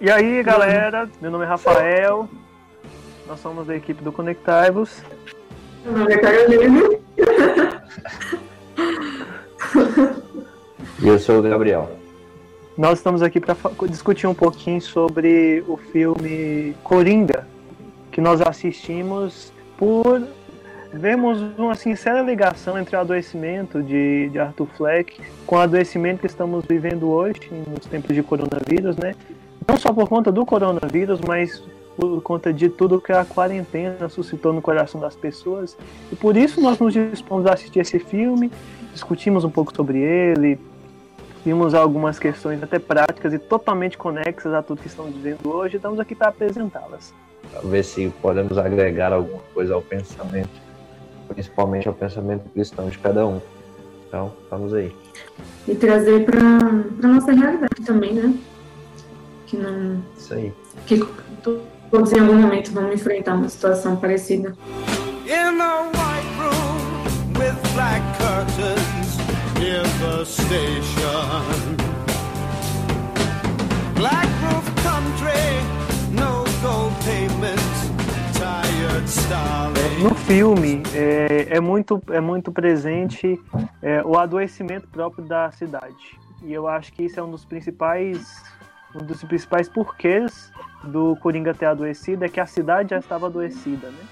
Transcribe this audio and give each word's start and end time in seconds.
E 0.00 0.08
aí, 0.08 0.44
galera, 0.44 1.10
meu 1.20 1.28
nome 1.28 1.44
é 1.44 1.48
Rafael, 1.48 2.28
nós 3.26 3.40
somos 3.40 3.66
da 3.66 3.74
equipe 3.74 4.00
do 4.00 4.12
Conectaivos. 4.12 5.02
Meu 5.84 5.92
nome 5.92 6.14
é 6.14 6.18
Carolina. 6.18 6.82
E 11.02 11.08
eu 11.08 11.18
sou 11.18 11.40
o 11.40 11.42
Gabriel. 11.42 11.90
Nós 12.76 13.00
estamos 13.00 13.22
aqui 13.22 13.40
para 13.40 13.56
discutir 13.88 14.28
um 14.28 14.34
pouquinho 14.34 14.80
sobre 14.80 15.64
o 15.66 15.76
filme 15.76 16.76
Coringa, 16.84 17.44
que 18.12 18.20
nós 18.20 18.40
assistimos 18.40 19.52
por 19.76 20.22
vemos 20.92 21.40
uma 21.58 21.74
sincera 21.74 22.22
ligação 22.22 22.78
entre 22.78 22.94
o 22.94 23.00
adoecimento 23.00 23.82
de, 23.82 24.28
de 24.30 24.38
Arthur 24.38 24.68
Fleck 24.76 25.20
com 25.44 25.56
o 25.56 25.58
adoecimento 25.58 26.20
que 26.20 26.26
estamos 26.26 26.64
vivendo 26.64 27.10
hoje, 27.10 27.40
nos 27.66 27.84
tempos 27.86 28.14
de 28.14 28.22
coronavírus, 28.22 28.96
né? 28.96 29.16
Não 29.68 29.76
só 29.76 29.92
por 29.92 30.08
conta 30.08 30.32
do 30.32 30.46
coronavírus, 30.46 31.20
mas 31.26 31.62
por 31.96 32.22
conta 32.22 32.52
de 32.52 32.68
tudo 32.68 33.00
que 33.00 33.12
a 33.12 33.24
quarentena 33.24 34.08
suscitou 34.08 34.52
no 34.52 34.62
coração 34.62 35.00
das 35.00 35.14
pessoas. 35.14 35.76
E 36.10 36.16
por 36.16 36.36
isso 36.36 36.60
nós 36.60 36.78
nos 36.78 36.94
dispomos 36.94 37.44
a 37.46 37.52
assistir 37.52 37.80
esse 37.80 37.98
filme, 37.98 38.50
discutimos 38.92 39.44
um 39.44 39.50
pouco 39.50 39.74
sobre 39.76 39.98
ele, 39.98 40.58
vimos 41.44 41.74
algumas 41.74 42.18
questões 42.18 42.62
até 42.62 42.78
práticas 42.78 43.32
e 43.34 43.38
totalmente 43.38 43.98
conexas 43.98 44.54
a 44.54 44.62
tudo 44.62 44.80
que 44.80 44.86
estamos 44.86 45.14
vivendo 45.14 45.48
hoje, 45.48 45.74
e 45.74 45.76
estamos 45.76 46.00
aqui 46.00 46.14
para 46.14 46.28
apresentá-las. 46.28 47.12
Ver 47.64 47.82
se 47.82 48.12
podemos 48.22 48.56
agregar 48.58 49.12
alguma 49.12 49.42
coisa 49.52 49.74
ao 49.74 49.82
pensamento, 49.82 50.50
principalmente 51.28 51.88
ao 51.88 51.94
pensamento 51.94 52.48
cristão 52.50 52.88
de 52.88 52.98
cada 52.98 53.26
um. 53.26 53.40
Então, 54.06 54.32
vamos 54.50 54.72
aí. 54.72 54.94
E 55.66 55.74
trazer 55.74 56.24
para 56.24 56.40
a 56.40 57.06
nossa 57.06 57.32
realidade 57.32 57.82
também, 57.84 58.14
né? 58.14 58.34
Que 59.48 59.56
não. 59.56 60.02
Isso 60.14 60.34
aí. 60.34 60.52
Que 60.86 61.02
todos 61.90 62.12
em 62.12 62.20
algum 62.20 62.34
momento 62.34 62.70
vão 62.70 62.92
enfrentar 62.92 63.34
uma 63.34 63.48
situação 63.48 63.96
parecida. 63.96 64.54
In 65.26 65.58
a 65.58 65.84
white 65.84 66.28
room 66.38 67.32
with 67.38 67.56
black 67.74 68.02
curtains 68.18 69.16
near 69.58 69.82
the 70.00 70.22
station. 70.24 71.76
Black 73.94 74.28
roof 74.42 74.66
country, 74.82 75.62
no 76.12 76.44
gold 76.60 76.94
payments, 77.06 77.90
tired 78.38 79.08
starlings. 79.08 80.02
No 80.02 80.14
filme 80.14 80.82
é, 80.94 81.56
é 81.56 81.60
muito, 81.60 82.02
é 82.10 82.20
muito 82.20 82.52
presente 82.52 83.40
é, 83.80 84.02
o 84.04 84.18
adoecimento 84.18 84.86
próprio 84.88 85.24
da 85.24 85.50
cidade. 85.52 86.18
E 86.42 86.52
eu 86.52 86.68
acho 86.68 86.92
que 86.92 87.02
isso 87.04 87.18
é 87.18 87.22
um 87.22 87.30
dos 87.30 87.46
principais 87.46 88.44
um 88.94 89.04
dos 89.04 89.22
principais 89.24 89.68
porquês 89.68 90.52
do 90.82 91.16
Coringa 91.16 91.54
ter 91.54 91.66
adoecido 91.66 92.24
é 92.24 92.28
que 92.28 92.40
a 92.40 92.46
cidade 92.46 92.90
já 92.90 92.98
estava 92.98 93.26
adoecida, 93.26 93.88
né? 93.90 94.04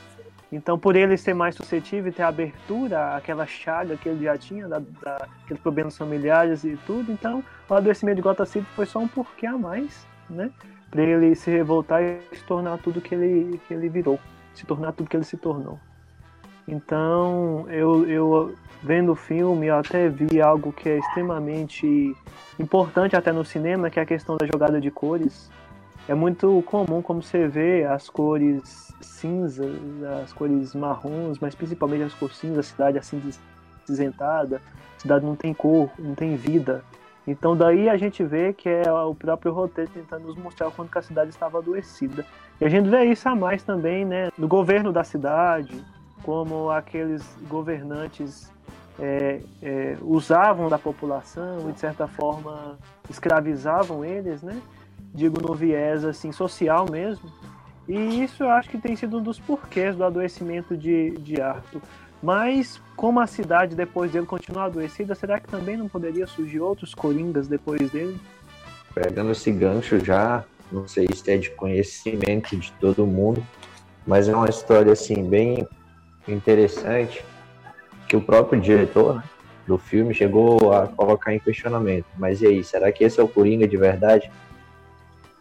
Então, 0.50 0.78
por 0.78 0.94
ele 0.94 1.16
ser 1.16 1.34
mais 1.34 1.56
suscetível 1.56 2.10
e 2.10 2.14
ter 2.14 2.22
abertura 2.22 3.16
àquela 3.16 3.46
chaga 3.46 3.96
que 3.96 4.08
ele 4.08 4.24
já 4.24 4.38
tinha, 4.38 4.68
da, 4.68 4.78
da, 4.78 5.28
aqueles 5.44 5.60
problemas 5.60 5.96
familiares 5.98 6.62
e 6.64 6.78
tudo, 6.86 7.10
então 7.10 7.42
o 7.68 7.74
adoecimento 7.74 8.16
de 8.16 8.22
Gotham 8.22 8.46
City 8.46 8.66
foi 8.76 8.86
só 8.86 9.00
um 9.00 9.08
porquê 9.08 9.46
a 9.46 9.58
mais, 9.58 10.06
né? 10.30 10.50
Para 10.90 11.02
ele 11.02 11.34
se 11.34 11.50
revoltar 11.50 12.02
e 12.02 12.20
se 12.32 12.44
tornar 12.44 12.78
tudo 12.78 13.00
que 13.00 13.14
ele, 13.14 13.60
que 13.66 13.74
ele 13.74 13.88
virou, 13.88 14.20
se 14.54 14.64
tornar 14.64 14.92
tudo 14.92 15.10
que 15.10 15.16
ele 15.16 15.24
se 15.24 15.36
tornou. 15.36 15.80
Então, 16.68 17.66
eu, 17.68 18.08
eu 18.08 18.54
vendo 18.86 19.12
o 19.12 19.16
filme, 19.16 19.66
eu 19.66 19.76
até 19.76 20.08
vi 20.08 20.40
algo 20.40 20.72
que 20.72 20.88
é 20.88 20.98
extremamente 20.98 22.16
importante 22.58 23.16
até 23.16 23.32
no 23.32 23.44
cinema, 23.44 23.90
que 23.90 23.98
é 23.98 24.02
a 24.02 24.06
questão 24.06 24.36
da 24.36 24.46
jogada 24.46 24.80
de 24.80 24.92
cores. 24.92 25.50
É 26.08 26.14
muito 26.14 26.62
comum 26.62 27.02
como 27.02 27.20
você 27.20 27.48
vê 27.48 27.84
as 27.84 28.08
cores 28.08 28.94
cinzas, 29.00 29.74
as 30.22 30.32
cores 30.32 30.72
marrons, 30.72 31.40
mas 31.40 31.52
principalmente 31.52 32.04
as 32.04 32.14
cores 32.14 32.36
cinzas, 32.36 32.58
a 32.60 32.62
cidade 32.62 32.98
assim 32.98 33.20
cinzentada, 33.84 34.62
a 34.96 35.00
cidade 35.00 35.26
não 35.26 35.34
tem 35.34 35.52
cor, 35.52 35.90
não 35.98 36.14
tem 36.14 36.36
vida. 36.36 36.84
Então 37.26 37.56
daí 37.56 37.88
a 37.88 37.96
gente 37.96 38.22
vê 38.22 38.52
que 38.52 38.68
é 38.68 38.90
o 38.92 39.16
próprio 39.16 39.52
roteiro 39.52 39.90
tentando 39.92 40.28
nos 40.28 40.36
mostrar 40.36 40.70
quando 40.70 40.96
a 40.96 41.02
cidade 41.02 41.30
estava 41.30 41.58
adoecida. 41.58 42.24
E 42.60 42.64
a 42.64 42.68
gente 42.68 42.88
vê 42.88 43.04
isso 43.06 43.28
a 43.28 43.34
mais 43.34 43.64
também, 43.64 44.04
né, 44.04 44.30
no 44.38 44.46
governo 44.46 44.92
da 44.92 45.02
cidade, 45.02 45.84
como 46.22 46.70
aqueles 46.70 47.24
governantes 47.48 48.54
é, 48.98 49.40
é, 49.62 49.96
usavam 50.00 50.68
da 50.68 50.78
população 50.78 51.68
e 51.68 51.72
de 51.72 51.80
certa 51.80 52.06
forma 52.06 52.78
escravizavam 53.10 54.04
eles, 54.04 54.42
né? 54.42 54.60
Digo 55.14 55.40
no 55.40 55.54
viés 55.54 56.04
assim 56.04 56.32
social 56.32 56.86
mesmo. 56.90 57.30
E 57.88 58.22
isso 58.22 58.42
eu 58.42 58.50
acho 58.50 58.68
que 58.68 58.78
tem 58.78 58.96
sido 58.96 59.18
um 59.18 59.22
dos 59.22 59.38
porquês 59.38 59.94
do 59.94 60.04
adoecimento 60.04 60.76
de, 60.76 61.10
de 61.18 61.40
Arthur. 61.40 61.80
Mas 62.22 62.80
como 62.96 63.20
a 63.20 63.26
cidade 63.26 63.76
depois 63.76 64.10
dele 64.10 64.26
continua 64.26 64.64
adoecida, 64.64 65.14
será 65.14 65.38
que 65.38 65.46
também 65.46 65.76
não 65.76 65.88
poderia 65.88 66.26
surgir 66.26 66.60
outros 66.60 66.94
coringas 66.94 67.46
depois 67.46 67.90
dele? 67.90 68.18
Pegando 68.94 69.30
esse 69.30 69.52
gancho 69.52 70.02
já, 70.02 70.42
não 70.72 70.88
sei 70.88 71.06
se 71.14 71.30
é 71.30 71.36
de 71.36 71.50
conhecimento 71.50 72.56
de 72.56 72.72
todo 72.72 73.06
mundo, 73.06 73.46
mas 74.06 74.28
é 74.28 74.34
uma 74.34 74.48
história 74.48 74.92
assim 74.92 75.28
bem 75.28 75.68
interessante 76.26 77.22
que 78.08 78.16
o 78.16 78.20
próprio 78.20 78.60
diretor 78.60 79.16
né, 79.16 79.22
do 79.66 79.76
filme 79.76 80.14
chegou 80.14 80.72
a 80.72 80.86
colocar 80.86 81.34
em 81.34 81.38
questionamento. 81.38 82.06
Mas 82.16 82.40
e 82.40 82.46
aí, 82.46 82.64
será 82.64 82.90
que 82.92 83.04
esse 83.04 83.20
é 83.20 83.22
o 83.22 83.28
Coringa 83.28 83.66
de 83.66 83.76
verdade? 83.76 84.30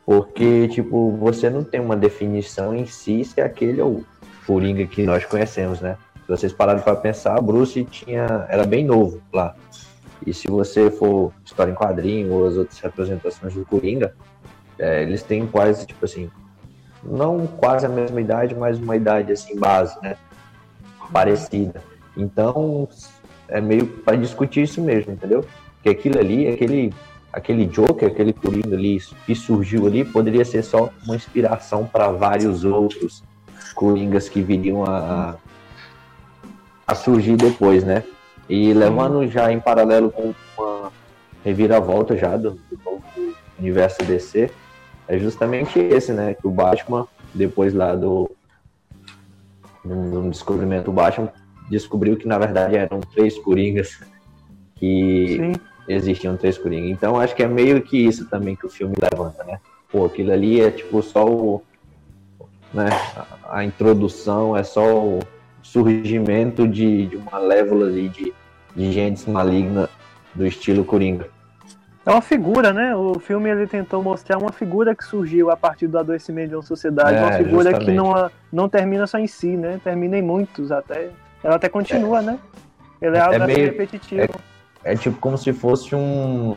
Porque, 0.05 0.67
tipo, 0.67 1.11
você 1.11 1.49
não 1.49 1.63
tem 1.63 1.79
uma 1.79 1.95
definição 1.95 2.75
em 2.75 2.85
si 2.85 3.23
se 3.23 3.41
aquele 3.41 3.81
é 3.81 3.83
o 3.83 4.03
Coringa 4.45 4.85
que 4.85 5.03
nós 5.03 5.25
conhecemos, 5.25 5.81
né? 5.81 5.97
Se 6.25 6.27
vocês 6.27 6.53
pararem 6.53 6.81
para 6.81 6.95
pensar, 6.95 7.39
Bruce 7.41 7.83
tinha, 7.85 8.45
era 8.49 8.65
bem 8.65 8.83
novo 8.83 9.21
lá. 9.31 9.55
E 10.25 10.33
se 10.33 10.47
você 10.47 10.89
for 10.89 11.31
história 11.43 11.71
em 11.71 11.75
quadrinho 11.75 12.33
ou 12.33 12.47
as 12.47 12.55
outras 12.55 12.79
representações 12.79 13.53
do 13.53 13.65
Coringa, 13.65 14.15
é, 14.77 15.03
eles 15.03 15.23
têm 15.23 15.45
quase, 15.45 15.85
tipo 15.85 16.03
assim, 16.03 16.29
não 17.03 17.45
quase 17.45 17.85
a 17.85 17.89
mesma 17.89 18.19
idade, 18.19 18.55
mas 18.55 18.79
uma 18.79 18.95
idade, 18.95 19.31
assim, 19.31 19.57
base, 19.57 19.95
né? 20.01 20.17
Parecida. 21.11 21.83
Então, 22.17 22.87
é 23.47 23.59
meio 23.61 23.85
para 23.85 24.15
discutir 24.15 24.63
isso 24.63 24.81
mesmo, 24.81 25.13
entendeu? 25.13 25.45
Que 25.83 25.89
aquilo 25.89 26.19
ali, 26.19 26.47
aquele, 26.47 26.93
aquele 27.31 27.65
Joker, 27.65 28.09
aquele 28.09 28.33
Coringa 28.33 28.75
ali 28.75 28.99
que 29.25 29.35
surgiu 29.35 29.85
ali, 29.85 30.03
poderia 30.03 30.45
ser 30.45 30.63
só 30.63 30.89
uma 31.03 31.15
inspiração 31.15 31.85
para 31.85 32.11
vários 32.11 32.63
outros 32.63 33.23
Coringas 33.75 34.29
que 34.29 34.41
viriam 34.41 34.85
a, 34.85 35.35
a 36.87 36.95
surgir 36.95 37.35
depois, 37.35 37.83
né? 37.83 38.03
E 38.47 38.73
levando 38.73 39.27
já 39.27 39.51
em 39.51 39.59
paralelo 39.59 40.11
com 40.11 40.33
uma 40.57 40.91
reviravolta 41.43 42.15
já 42.15 42.37
do, 42.37 42.51
do 42.51 42.79
novo 42.83 43.03
universo 43.59 44.03
DC, 44.03 44.51
é 45.07 45.17
justamente 45.17 45.79
esse, 45.79 46.13
né? 46.13 46.33
Que 46.33 46.47
o 46.47 46.51
Batman, 46.51 47.07
depois 47.33 47.73
lá 47.73 47.95
do 47.95 48.31
no, 49.83 50.29
descobrimento 50.29 50.85
do 50.85 50.91
Batman, 50.91 51.31
descobriu 51.69 52.17
que 52.17 52.27
na 52.27 52.37
verdade 52.37 52.75
eram 52.75 52.99
três 52.99 53.37
coringas 53.39 53.99
que 54.75 55.37
Sim. 55.39 55.53
existiam 55.87 56.37
três 56.37 56.57
coringas. 56.57 56.91
Então 56.91 57.19
acho 57.19 57.35
que 57.35 57.43
é 57.43 57.47
meio 57.47 57.81
que 57.81 57.97
isso 57.97 58.29
também 58.29 58.55
que 58.55 58.65
o 58.65 58.69
filme 58.69 58.95
levanta, 58.99 59.43
né? 59.43 59.59
Pô, 59.91 60.05
aquilo 60.05 60.31
ali 60.31 60.61
é 60.61 60.71
tipo 60.71 61.01
só 61.01 61.25
o. 61.25 61.61
Né, 62.73 62.89
a, 63.15 63.59
a 63.59 63.65
introdução, 63.65 64.55
é 64.57 64.63
só 64.63 64.99
o 64.99 65.19
surgimento 65.63 66.67
de, 66.67 67.07
de 67.07 67.15
uma 67.15 67.37
lévola 67.37 67.87
ali 67.87 68.09
de, 68.09 68.33
de 68.75 68.91
gente 68.91 69.29
maligna 69.29 69.89
do 70.33 70.45
estilo 70.45 70.83
Coringa. 70.83 71.27
É 72.05 72.11
uma 72.11 72.21
figura, 72.21 72.71
né? 72.71 72.95
O 72.95 73.19
filme 73.19 73.49
ele 73.49 73.65
tentou 73.65 74.03
mostrar 74.03 74.37
uma 74.37 74.51
figura 74.51 74.93
que 74.93 75.03
surgiu 75.03 75.49
a 75.49 75.57
partir 75.57 75.87
do 75.87 75.97
adoecimento 75.97 76.49
de 76.49 76.55
uma 76.55 76.61
sociedade, 76.61 77.17
é, 77.17 77.21
uma 77.21 77.31
figura 77.31 77.71
justamente. 77.71 77.85
que 77.85 77.91
não, 77.93 78.31
não 78.53 78.69
termina 78.69 79.07
só 79.07 79.17
em 79.17 79.25
si, 79.25 79.57
né? 79.57 79.79
Termina 79.83 80.15
em 80.17 80.21
muitos 80.21 80.71
até. 80.71 81.09
Ela 81.45 81.57
até 81.57 81.69
continua, 81.69 82.19
é. 82.19 82.21
né? 82.23 82.39
Ele 82.99 83.15
é, 83.15 83.19
é 83.19 83.21
algo 83.21 83.35
é 83.35 83.45
meio, 83.45 83.65
repetitivo. 83.65 84.21
É, 84.83 84.93
é, 84.93 84.95
tipo 84.95 85.17
como 85.19 85.37
se 85.37 85.53
fosse 85.53 85.95
um, 85.95 86.55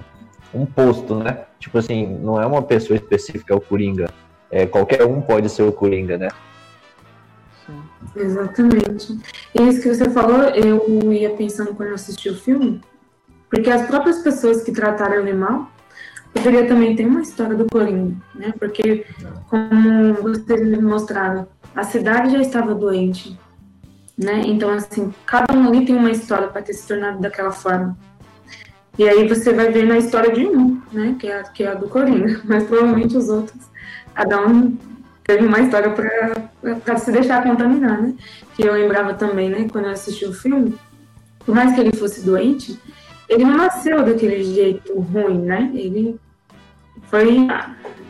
um 0.55 0.65
posto, 0.65 1.15
né? 1.17 1.45
Tipo 1.59 1.77
assim, 1.77 2.07
não 2.07 2.41
é 2.41 2.47
uma 2.47 2.63
pessoa 2.63 2.97
específica, 2.97 3.53
é 3.53 3.57
o 3.57 3.61
Coringa. 3.61 4.09
É, 4.51 4.65
qualquer 4.67 5.05
um 5.05 5.21
pode 5.21 5.51
ser 5.51 5.63
o 5.63 5.73
Coringa, 5.73 6.17
né? 6.17 6.29
Sim. 7.67 7.83
Exatamente. 8.17 9.19
E 9.55 9.69
isso 9.69 9.83
que 9.83 9.95
você 9.95 10.09
falou, 10.09 10.45
eu 10.45 11.13
ia 11.13 11.31
pensando 11.35 11.75
quando 11.75 11.91
eu 11.91 11.95
assisti 11.95 12.31
o 12.31 12.35
filme, 12.35 12.81
porque 13.51 13.69
as 13.69 13.87
próprias 13.87 14.21
pessoas 14.21 14.63
que 14.63 14.73
trataram 14.73 15.17
ele 15.17 15.35
mal 15.35 15.71
poderia 16.33 16.67
também 16.67 16.97
ter 16.97 17.05
uma 17.05 17.21
história 17.21 17.55
do 17.55 17.67
Coringa, 17.67 18.17
né? 18.35 18.55
Porque, 18.59 19.05
como 19.51 20.15
vocês 20.15 20.67
me 20.67 20.81
mostraram, 20.81 21.47
a 21.77 21.85
cidade 21.85 22.33
já 22.33 22.41
estava 22.41 22.75
doente, 22.75 23.39
né? 24.19 24.43
Então, 24.45 24.71
assim, 24.71 25.15
cada 25.25 25.55
um 25.57 25.69
ali 25.69 25.87
tem 25.87 25.95
uma 25.95 26.11
história 26.11 26.49
para 26.49 26.61
ter 26.63 26.73
se 26.73 26.87
tornado 26.89 27.21
daquela 27.21 27.53
forma. 27.53 27.97
E 28.99 29.09
aí 29.09 29.29
você 29.29 29.53
vai 29.53 29.71
ver 29.71 29.87
na 29.87 29.97
história 29.97 30.33
de 30.33 30.45
um, 30.45 30.81
né? 30.93 31.15
Que 31.19 31.29
é, 31.29 31.41
a- 31.41 31.45
que 31.45 31.63
é 31.63 31.69
a 31.69 31.75
do 31.75 31.89
Coringa. 31.89 32.41
Mas 32.45 32.65
provavelmente 32.65 33.17
os 33.17 33.29
outros, 33.29 33.61
cada 34.13 34.45
um 34.45 34.77
teve 35.23 35.47
uma 35.47 35.61
história 35.61 35.91
para 36.85 36.99
se 36.99 37.13
deixar 37.13 37.43
contaminar, 37.45 38.03
né? 38.03 38.15
Que 38.57 38.65
eu 38.65 38.73
lembrava 38.73 39.15
também, 39.15 39.49
né? 39.49 39.69
Quando 39.71 39.85
eu 39.85 39.93
assisti 39.93 40.25
o 40.25 40.33
filme, 40.33 40.75
por 41.47 41.55
mais 41.55 41.75
que 41.75 41.81
ele 41.81 41.97
fosse 41.97 42.25
doente, 42.25 42.77
ele 43.29 43.45
não 43.45 43.57
nasceu 43.57 44.03
daquele 44.05 44.43
jeito 44.43 44.99
ruim, 44.99 45.39
né? 45.39 45.71
Ele 45.75 46.19
foi, 47.05 47.47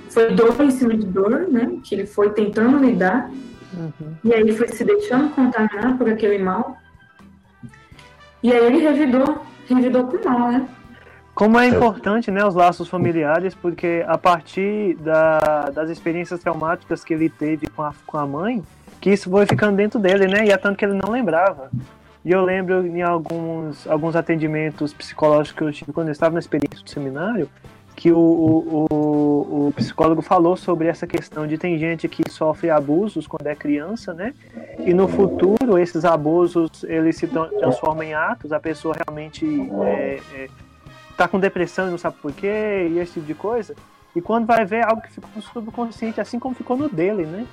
foi 0.08 0.32
dor 0.34 0.56
em 0.62 0.70
cima 0.70 0.96
de 0.96 1.04
dor, 1.06 1.49
né? 1.50 1.70
Que 1.84 1.94
ele 1.96 2.06
foi 2.06 2.31
tentando 2.31 2.78
lidar 2.82 3.31
Uhum. 3.74 4.14
e 4.24 4.32
aí 4.32 4.40
ele 4.40 4.52
foi 4.54 4.68
se 4.68 4.84
deixando 4.84 5.28
contaminar 5.34 5.96
por 5.98 6.08
aquele 6.08 6.38
mal. 6.42 6.76
E 8.42 8.52
aí 8.52 8.66
ele 8.66 8.78
revidou, 8.78 9.42
revidou 9.68 10.04
com 10.04 10.16
o 10.16 10.24
mal, 10.32 10.52
né? 10.52 10.68
Como 11.34 11.58
é 11.58 11.68
importante, 11.68 12.30
né, 12.32 12.44
os 12.44 12.54
laços 12.54 12.88
familiares, 12.88 13.54
porque 13.54 14.04
a 14.08 14.18
partir 14.18 14.96
da- 14.96 15.70
das 15.72 15.88
experiências 15.88 16.40
traumáticas 16.40 17.04
que 17.04 17.14
ele 17.14 17.28
teve 17.28 17.68
com 17.68 17.82
a, 17.82 17.92
com 18.06 18.18
a 18.18 18.26
mãe, 18.26 18.62
que 19.00 19.10
isso 19.10 19.30
foi 19.30 19.46
ficando 19.46 19.76
dentro 19.76 20.00
dele, 20.00 20.26
né, 20.26 20.44
e 20.46 20.50
é 20.50 20.56
tanto 20.56 20.76
que 20.76 20.84
ele 20.84 20.94
não 21.00 21.12
lembrava. 21.12 21.70
E 22.24 22.32
eu 22.32 22.42
lembro 22.44 22.84
em 22.84 23.02
alguns, 23.02 23.86
alguns 23.86 24.16
atendimentos 24.16 24.92
psicológicos 24.92 25.56
que 25.56 25.62
eu 25.64 25.72
tive 25.72 25.92
quando 25.92 26.08
eu 26.08 26.12
estava 26.12 26.32
na 26.32 26.40
experiência 26.40 26.82
do 26.82 26.90
seminário, 26.90 27.48
que 27.98 28.12
o, 28.12 28.16
o, 28.16 29.66
o, 29.66 29.72
psicólogo 29.72 30.22
falou 30.22 30.56
sobre 30.56 30.86
essa 30.86 31.04
questão 31.04 31.48
de 31.48 31.58
tem 31.58 31.76
gente 31.76 32.06
que 32.06 32.30
sofre 32.30 32.70
abusos 32.70 33.26
quando 33.26 33.48
é 33.48 33.56
criança, 33.56 34.14
né? 34.14 34.32
E 34.78 34.94
no 34.94 35.08
futuro 35.08 35.76
esses 35.76 36.04
abusos 36.04 36.84
eles 36.84 37.16
se 37.16 37.26
tran- 37.26 37.48
transformam 37.58 38.04
em 38.04 38.14
atos, 38.14 38.52
a 38.52 38.60
pessoa 38.60 38.94
realmente 38.94 39.44
é, 39.84 40.20
é, 40.32 40.48
tá 41.16 41.26
com 41.26 41.40
depressão 41.40 41.88
e 41.88 41.90
não 41.90 41.98
sabe 41.98 42.16
por 42.22 42.32
quê, 42.32 42.88
e 42.88 43.00
esse 43.00 43.14
tipo 43.14 43.26
de 43.26 43.34
coisa. 43.34 43.74
E 44.14 44.20
quando 44.20 44.46
vai 44.46 44.64
ver 44.64 44.86
algo 44.86 45.02
que 45.02 45.10
ficou 45.10 45.30
no 45.34 45.42
subconsciente, 45.42 46.20
assim 46.20 46.38
como 46.38 46.54
ficou 46.54 46.76
no 46.76 46.88
dele, 46.88 47.26
né? 47.26 47.44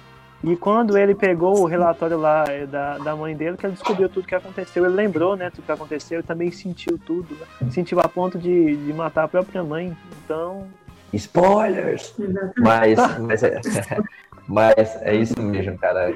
E 0.44 0.56
quando 0.56 0.98
ele 0.98 1.16
pegou 1.16 1.60
o 1.62 1.66
relatório 1.66 2.18
lá 2.18 2.46
eh, 2.48 2.66
da, 2.66 2.98
da 2.98 3.16
mãe 3.16 3.36
dele, 3.36 3.58
que 3.58 3.66
ele 3.66 3.74
descobriu 3.74 4.08
tudo 4.08 4.28
que 4.28 4.36
aconteceu, 4.36 4.86
ele 4.86 4.94
lembrou, 4.94 5.36
né, 5.36 5.50
tudo 5.50 5.66
que 5.66 5.72
aconteceu, 5.72 6.20
e 6.20 6.24
também 6.24 6.52
sentiu 6.52 7.00
tudo, 7.00 7.36
né? 7.36 7.72
sentiu 7.72 8.00
a 8.00 8.08
ponto 8.08 8.38
de, 8.38 8.76
de 8.76 8.94
matar 8.94 9.24
a 9.24 9.28
própria 9.28 9.64
mãe. 9.64 9.96
Então, 10.24 10.68
Spoilers! 11.14 12.14
Mas, 12.58 12.98
mas, 13.20 13.44
é, 13.44 13.62
mas 14.48 14.96
é 15.02 15.16
isso 15.16 15.42
mesmo, 15.42 15.78
cara. 15.78 16.14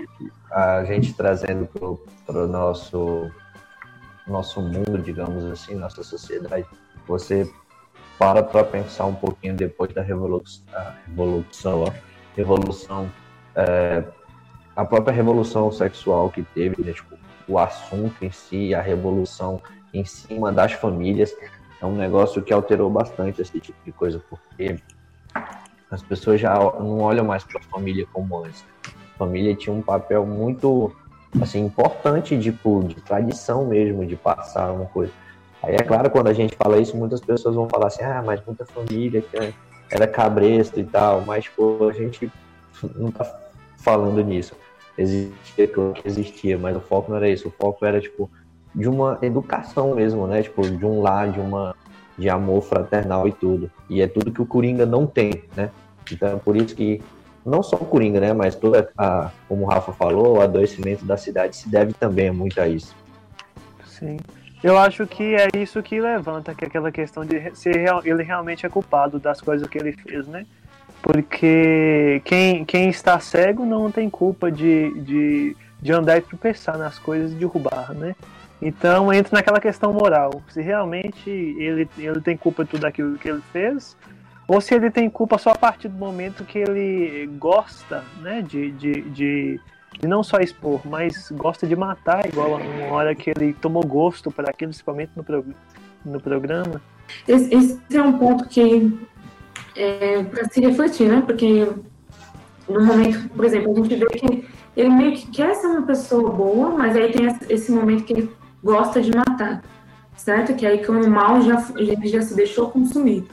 A 0.51 0.83
gente 0.83 1.13
trazendo 1.13 1.65
pro, 1.67 2.03
pro 2.25 2.47
nosso, 2.47 3.31
nosso 4.27 4.61
mundo, 4.61 4.97
digamos 4.99 5.45
assim, 5.45 5.75
nossa 5.75 6.03
sociedade, 6.03 6.65
você 7.07 7.49
para 8.17 8.43
para 8.43 8.65
pensar 8.65 9.05
um 9.05 9.15
pouquinho 9.15 9.55
depois 9.55 9.93
da 9.93 10.01
revolução, 10.01 10.65
a 10.73 10.93
revolução, 11.07 11.83
ó, 11.83 11.91
revolução, 12.35 13.09
é, 13.59 14.03
a 14.75 14.85
própria 14.85 15.13
revolução 15.13 15.71
sexual 15.71 16.29
que 16.29 16.41
teve, 16.41 16.81
né, 16.83 16.93
tipo, 16.93 17.17
o 17.47 17.59
assunto 17.59 18.23
em 18.23 18.31
si, 18.31 18.73
a 18.73 18.81
revolução 18.81 19.61
em 19.93 20.05
cima 20.05 20.51
das 20.51 20.73
famílias, 20.73 21.35
é 21.81 21.85
um 21.85 21.95
negócio 21.95 22.41
que 22.41 22.53
alterou 22.53 22.89
bastante 22.89 23.41
esse 23.41 23.59
tipo 23.59 23.77
de 23.85 23.91
coisa, 23.91 24.21
porque 24.29 24.79
as 25.89 26.01
pessoas 26.03 26.39
já 26.39 26.53
não 26.53 26.99
olham 26.99 27.25
mais 27.25 27.43
para 27.43 27.59
a 27.59 27.63
família 27.63 28.05
como 28.13 28.43
antes. 28.43 28.63
A 28.85 29.17
família 29.17 29.55
tinha 29.55 29.73
um 29.73 29.81
papel 29.81 30.25
muito 30.25 30.95
assim 31.41 31.65
importante 31.65 32.39
tipo, 32.39 32.83
de 32.83 32.95
tradição 32.95 33.65
mesmo, 33.65 34.05
de 34.05 34.15
passar 34.15 34.71
uma 34.71 34.85
coisa. 34.85 35.11
Aí 35.61 35.75
é 35.75 35.79
claro, 35.79 36.09
quando 36.09 36.27
a 36.27 36.33
gente 36.33 36.55
fala 36.55 36.77
isso, 36.77 36.95
muitas 36.95 37.19
pessoas 37.19 37.55
vão 37.55 37.67
falar 37.67 37.87
assim, 37.87 38.03
ah, 38.03 38.23
mas 38.25 38.41
muita 38.45 38.65
família 38.65 39.21
que 39.21 39.53
era 39.91 40.07
cabresto 40.07 40.79
e 40.79 40.83
tal, 40.83 41.21
mas 41.21 41.47
pô, 41.49 41.89
a 41.89 41.93
gente 41.93 42.31
não 42.95 43.11
tá 43.11 43.25
falando 43.79 44.23
nisso. 44.23 44.53
Existia, 44.97 45.67
claro 45.67 45.93
que 45.93 46.07
existia, 46.07 46.57
mas 46.57 46.75
o 46.75 46.81
foco 46.81 47.09
não 47.09 47.17
era 47.17 47.29
isso, 47.29 47.47
o 47.47 47.51
foco 47.51 47.85
era 47.85 48.01
tipo 48.01 48.29
de 48.75 48.87
uma 48.87 49.17
educação 49.21 49.95
mesmo, 49.95 50.27
né? 50.27 50.43
Tipo, 50.43 50.69
de 50.69 50.85
um 50.85 51.01
lar, 51.01 51.31
de 51.31 51.39
uma 51.39 51.75
de 52.17 52.29
amor 52.29 52.61
fraternal 52.61 53.27
e 53.27 53.31
tudo. 53.31 53.71
E 53.89 54.01
é 54.01 54.07
tudo 54.07 54.31
que 54.31 54.41
o 54.41 54.45
Coringa 54.45 54.85
não 54.85 55.07
tem, 55.07 55.43
né? 55.55 55.71
Então 56.11 56.27
é 56.27 56.35
por 56.35 56.57
isso 56.57 56.75
que 56.75 57.01
não 57.45 57.63
só 57.63 57.77
o 57.77 57.85
Coringa, 57.85 58.19
né, 58.19 58.33
mas 58.33 58.55
toda 58.55 58.91
a, 58.97 59.31
como 59.47 59.63
o 59.63 59.67
Rafa 59.67 59.93
falou, 59.93 60.37
o 60.37 60.41
adoecimento 60.41 61.05
da 61.05 61.15
cidade 61.15 61.55
se 61.55 61.69
deve 61.69 61.93
também 61.93 62.29
muito 62.31 62.59
a 62.59 62.67
isso. 62.67 62.93
sim. 63.85 64.17
Eu 64.61 64.77
acho 64.77 65.07
que 65.07 65.35
é 65.35 65.47
isso 65.55 65.81
que 65.81 66.01
levanta, 66.01 66.53
que 66.53 66.65
é 66.65 66.67
aquela 66.67 66.91
questão 66.91 67.23
de 67.23 67.55
se 67.55 67.69
ele 68.03 68.23
realmente 68.23 68.65
é 68.65 68.69
culpado 68.69 69.17
das 69.17 69.39
coisas 69.39 69.65
que 69.69 69.77
ele 69.77 69.93
fez, 69.93 70.27
né? 70.27 70.45
Porque 71.01 72.21
quem, 72.25 72.65
quem 72.65 72.89
está 72.89 73.19
cego 73.19 73.65
não 73.65 73.89
tem 73.89 74.09
culpa 74.09 74.51
de, 74.51 74.91
de, 75.01 75.57
de 75.81 75.91
andar 75.91 76.17
e 76.17 76.21
tropeçar 76.21 76.77
nas 76.77 76.99
coisas 76.99 77.31
e 77.31 77.35
derrubar, 77.35 77.93
né? 77.93 78.15
Então 78.61 79.11
entra 79.13 79.37
naquela 79.37 79.59
questão 79.59 79.93
moral. 79.93 80.41
Se 80.49 80.61
realmente 80.61 81.29
ele, 81.29 81.87
ele 81.97 82.21
tem 82.21 82.35
culpa 82.35 82.65
de 82.65 82.71
tudo 82.71 82.85
aquilo 82.85 83.17
que 83.17 83.29
ele 83.29 83.41
fez, 83.53 83.95
ou 84.47 84.59
se 84.59 84.75
ele 84.75 84.91
tem 84.91 85.09
culpa 85.09 85.37
só 85.37 85.51
a 85.51 85.57
partir 85.57 85.87
do 85.87 85.97
momento 85.97 86.43
que 86.43 86.59
ele 86.59 87.27
gosta, 87.39 88.03
né? 88.21 88.41
De, 88.41 88.69
de, 88.71 89.01
de, 89.03 89.59
de 89.99 90.07
não 90.07 90.21
só 90.21 90.39
expor, 90.39 90.81
mas 90.85 91.31
gosta 91.31 91.65
de 91.65 91.75
matar, 91.75 92.27
igual 92.27 92.59
uma 92.59 92.93
hora 92.93 93.15
que 93.15 93.29
ele 93.29 93.53
tomou 93.53 93.85
gosto 93.85 94.29
para 94.29 94.49
aquilo, 94.49 94.71
principalmente 94.71 95.11
no, 95.15 95.23
prog- 95.23 95.55
no 96.03 96.19
programa. 96.19 96.81
Esse, 97.25 97.55
esse 97.55 97.79
é 97.97 98.01
um 98.01 98.17
ponto 98.19 98.45
que 98.47 98.99
é 99.79 100.23
para 100.23 100.49
se 100.49 100.59
refletir, 100.59 101.07
né? 101.07 101.23
Porque 101.25 101.67
no 102.67 102.83
momento, 102.83 103.29
por 103.29 103.45
exemplo, 103.45 103.71
a 103.71 103.75
gente 103.75 103.95
vê 103.95 104.05
que 104.05 104.45
ele 104.75 104.89
meio 104.89 105.13
que 105.13 105.27
quer 105.27 105.55
ser 105.55 105.67
uma 105.67 105.81
pessoa 105.83 106.31
boa, 106.31 106.69
mas 106.71 106.95
aí 106.95 107.11
tem 107.11 107.25
esse- 107.49 107.71
momento 107.71 108.03
que 108.03 108.13
ele 108.13 108.31
gosta 108.63 109.01
de 109.01 109.11
matar, 109.15 109.63
certo? 110.15 110.53
Que 110.53 110.65
aí 110.65 110.79
que 110.79 110.91
o 110.91 111.09
mal 111.09 111.41
já, 111.41 111.65
ele 111.77 112.07
já 112.07 112.21
se 112.21 112.35
deixou 112.35 112.69
consumir. 112.69 113.25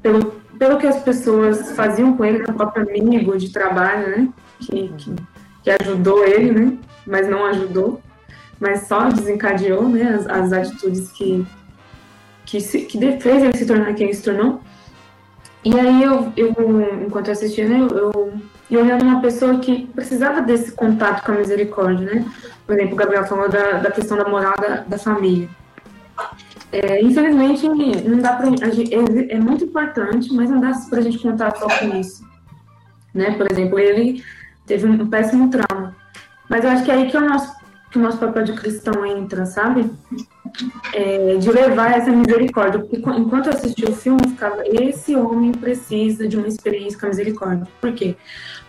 Pelo, 0.00 0.26
pelo 0.58 0.78
que 0.78 0.86
as 0.86 1.02
pessoas 1.02 1.72
faziam 1.72 2.16
com 2.16 2.24
ele, 2.24 2.38
né? 2.38 2.44
o 2.48 2.52
próprio 2.52 2.88
amigo 2.88 3.36
de 3.36 3.50
trabalho, 3.52 4.08
né? 4.08 4.28
Que, 4.60 4.88
que, 4.96 5.14
que 5.64 5.70
ajudou 5.82 6.24
ele, 6.24 6.52
né? 6.52 6.78
Mas 7.06 7.28
não 7.28 7.44
ajudou, 7.46 8.00
mas 8.60 8.86
só 8.86 9.08
desencadeou, 9.08 9.88
né? 9.88 10.14
As, 10.14 10.26
as 10.26 10.52
atitudes 10.52 11.10
que, 11.12 11.44
que, 12.46 12.60
se, 12.60 12.82
que 12.82 12.98
fez 13.20 13.42
ele 13.42 13.56
se 13.56 13.66
tornar 13.66 13.94
quem 13.94 14.06
ele 14.06 14.14
se 14.14 14.22
tornou. 14.22 14.60
E 15.68 15.78
aí 15.78 16.02
eu, 16.02 16.32
eu 16.34 16.50
enquanto 17.06 17.26
eu 17.26 17.32
assistia, 17.32 17.68
né, 17.68 17.78
eu, 17.78 18.32
eu 18.70 18.80
olhando 18.80 19.02
uma 19.02 19.20
pessoa 19.20 19.58
que 19.58 19.86
precisava 19.88 20.40
desse 20.40 20.72
contato 20.72 21.22
com 21.22 21.32
a 21.32 21.34
misericórdia, 21.34 22.06
né? 22.06 22.24
Por 22.66 22.74
exemplo, 22.74 22.94
o 22.94 22.96
Gabriel 22.96 23.26
falou 23.26 23.50
da, 23.50 23.72
da 23.72 23.90
questão 23.90 24.16
da 24.16 24.26
moral 24.26 24.54
da, 24.86 24.96
família. 24.96 25.46
É, 26.72 27.02
infelizmente, 27.02 27.68
não 27.68 28.18
dá 28.18 28.32
pra, 28.32 28.46
a 28.48 28.50
é, 28.50 29.36
é 29.36 29.38
muito 29.38 29.64
importante, 29.64 30.32
mas 30.32 30.48
não 30.48 30.58
dá 30.58 30.72
pra 30.88 31.02
gente 31.02 31.18
contar 31.18 31.54
só 31.56 31.66
com 31.66 32.00
isso. 32.00 32.26
Né? 33.12 33.32
Por 33.32 33.52
exemplo, 33.52 33.78
ele 33.78 34.24
teve 34.64 34.86
um, 34.86 35.06
péssimo 35.06 35.50
trauma. 35.50 35.94
Mas 36.48 36.64
eu 36.64 36.70
acho 36.70 36.82
que 36.82 36.90
é 36.90 36.94
aí 36.94 37.10
que, 37.10 37.16
o 37.16 37.20
nosso, 37.20 37.54
que 37.90 37.98
o 37.98 38.02
nosso 38.02 38.16
papel 38.16 38.44
de 38.44 38.54
cristão 38.54 39.04
entra, 39.04 39.44
sabe? 39.44 39.90
É, 40.92 41.36
de 41.36 41.50
levar 41.50 41.92
essa 41.96 42.10
misericórdia. 42.10 42.80
Porque 42.80 43.00
qu- 43.00 43.12
enquanto 43.14 43.46
eu 43.46 43.52
assistia 43.52 43.88
o 43.88 43.94
filme, 43.94 44.20
eu 44.24 44.30
ficava, 44.30 44.62
esse 44.66 45.14
homem 45.16 45.52
precisa 45.52 46.26
de 46.26 46.36
uma 46.36 46.48
experiência 46.48 46.98
com 46.98 47.06
a 47.06 47.08
misericórdia. 47.10 47.66
Por 47.80 47.92
quê? 47.92 48.16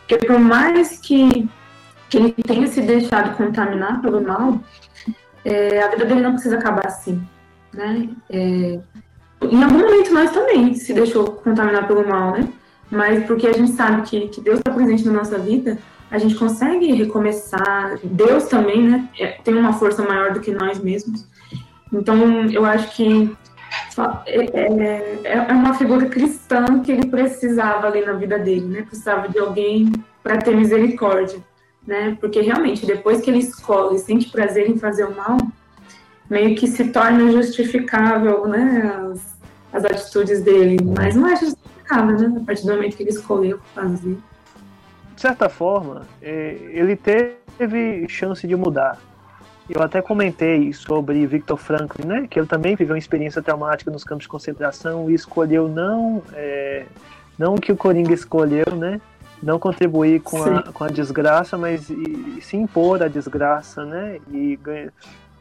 Porque 0.08 0.26
por 0.26 0.40
mais 0.40 0.98
que, 1.00 1.48
que 2.10 2.18
ele 2.18 2.34
tenha 2.34 2.68
se 2.68 2.82
deixado 2.82 3.36
contaminar 3.38 4.02
pelo 4.02 4.22
mal, 4.22 4.60
é, 5.46 5.82
a 5.84 5.90
vida 5.90 6.06
dele 6.06 6.22
não 6.22 6.34
precisa 6.34 6.58
acabar 6.58 6.86
assim. 6.88 7.22
Né? 7.74 8.10
É, 8.30 8.80
em 9.42 9.64
algum 9.64 9.80
momento 9.80 10.12
nós 10.14 10.32
também 10.32 10.74
se 10.74 10.94
deixou 10.94 11.26
contaminar 11.32 11.88
pelo 11.88 12.08
mal, 12.08 12.32
né? 12.32 12.48
Mas 12.92 13.24
porque 13.26 13.48
a 13.48 13.54
gente 13.54 13.72
sabe 13.72 14.02
que, 14.02 14.28
que 14.30 14.42
Deus 14.42 14.58
está 14.58 14.72
presente 14.72 15.06
na 15.06 15.14
nossa 15.14 15.38
vida, 15.38 15.78
a 16.10 16.18
gente 16.18 16.34
consegue 16.36 16.92
recomeçar. 16.94 18.00
Deus 18.04 18.46
também, 18.46 18.82
né? 18.82 19.08
é- 19.20 19.38
tem 19.44 19.54
uma 19.56 19.74
força 19.74 20.02
maior 20.02 20.34
do 20.34 20.40
que 20.40 20.52
nós 20.52 20.80
mesmos. 20.80 21.28
Então, 21.92 22.46
eu 22.52 22.66
acho 22.66 22.96
que 22.96 23.36
fa- 23.92 24.24
é, 24.28 25.20
é- 25.24 25.46
é 25.50 25.54
uma 25.54 25.74
figura 25.74 26.06
cristã 26.08 26.82
que 26.82 26.92
ele 26.92 27.08
precisava 27.08 27.88
ali 27.88 28.06
na 28.06 28.14
vida 28.14 28.38
dele, 28.38 28.66
né? 28.66 28.82
Precisava 28.84 29.28
de 29.28 29.40
alguém 29.40 29.92
para 30.22 30.38
ter 30.38 30.56
misericórdia, 30.56 31.40
né? 31.86 32.18
Porque 32.20 32.42
realmente, 32.42 32.86
depois 32.86 33.22
que 33.22 33.30
ele 33.30 33.40
escolhe 33.40 33.96
e 33.96 34.00
sente 34.00 34.30
prazer 34.30 34.70
em 34.70 34.78
fazer 34.78 35.06
o 35.06 35.16
mal, 35.16 35.38
meio 36.30 36.56
que 36.56 36.68
se 36.68 36.90
torna 36.90 37.32
justificável, 37.32 38.48
né? 38.48 39.12
As, 39.12 39.38
as 39.74 39.86
atitudes 39.86 40.42
dele. 40.44 40.78
Mas 40.96 41.16
não 41.16 41.28
é 41.28 41.36
justificável, 41.36 42.18
né? 42.20 42.40
A 42.42 42.46
partir 42.46 42.66
do 42.66 42.74
momento 42.74 42.96
que 42.98 43.04
ele 43.04 43.10
escolheu 43.10 43.60
fazer. 43.74 44.18
de 45.16 45.22
certa 45.22 45.50
forma, 45.50 46.04
é, 46.22 46.56
ele 46.72 46.96
teve 46.96 48.08
chance 48.08 48.48
de 48.48 48.56
mudar. 48.56 48.98
Eu 49.70 49.82
até 49.82 50.02
comentei 50.02 50.74
sobre 50.74 51.26
Victor 51.28 51.58
Franklin, 51.58 52.08
né? 52.08 52.28
Que 52.30 52.40
ele 52.40 52.48
também 52.48 52.76
viveu 52.76 52.96
uma 52.96 53.00
experiência 53.00 53.42
traumática 53.42 53.92
nos 53.92 54.04
campos 54.04 54.24
de 54.24 54.30
concentração 54.30 55.10
e 55.10 55.14
escolheu 55.14 55.68
não, 55.68 56.24
é, 56.34 56.86
não 57.38 57.56
o 57.56 57.62
que 57.62 57.72
o 57.72 57.78
Coringa 57.78 58.14
escolheu, 58.14 58.76
né? 58.76 59.00
Não 59.42 59.60
contribuir 59.60 60.22
com, 60.22 60.44
a, 60.44 60.64
com 60.64 60.84
a 60.84 60.88
desgraça, 60.88 61.58
mas 61.58 61.90
e, 61.90 61.94
e 62.38 62.42
se 62.42 62.58
impor 62.58 63.04
à 63.04 63.08
desgraça, 63.08 63.86
né? 63.86 64.20
E 64.32 64.58
ganha, 64.62 64.92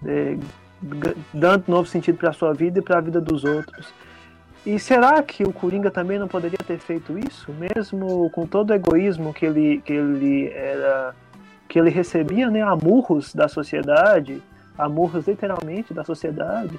é, 0.05 0.37
dando 1.33 1.65
novo 1.67 1.89
sentido 1.89 2.19
para 2.19 2.31
a 2.31 2.33
sua 2.33 2.53
vida 2.53 2.79
e 2.79 2.83
para 2.83 2.99
a 2.99 3.01
vida 3.01 3.21
dos 3.21 3.45
outros. 3.45 3.93
E 4.67 4.79
será 4.79 5.23
que 5.23 5.45
o 5.45 5.53
Coringa 5.53 5.91
também 5.91 6.19
não 6.19 6.29
poderia 6.29 6.59
ter 6.59 6.79
feito 6.79 7.19
isso, 7.19 7.51
mesmo 7.53 8.29
com 8.31 8.47
todo 8.47 8.71
o 8.71 8.75
egoísmo 8.75 9.33
que 9.33 9.47
ele, 9.47 9.81
que 9.85 9.93
ele 9.93 10.49
era 10.51 11.15
que 11.69 11.79
ele 11.79 11.91
recebia, 11.91 12.51
né, 12.51 12.63
amurros 12.63 13.35
da 13.35 13.47
sociedade, 13.49 14.43
amurros 14.77 15.27
literalmente 15.29 15.93
da 15.93 16.03
sociedade. 16.05 16.79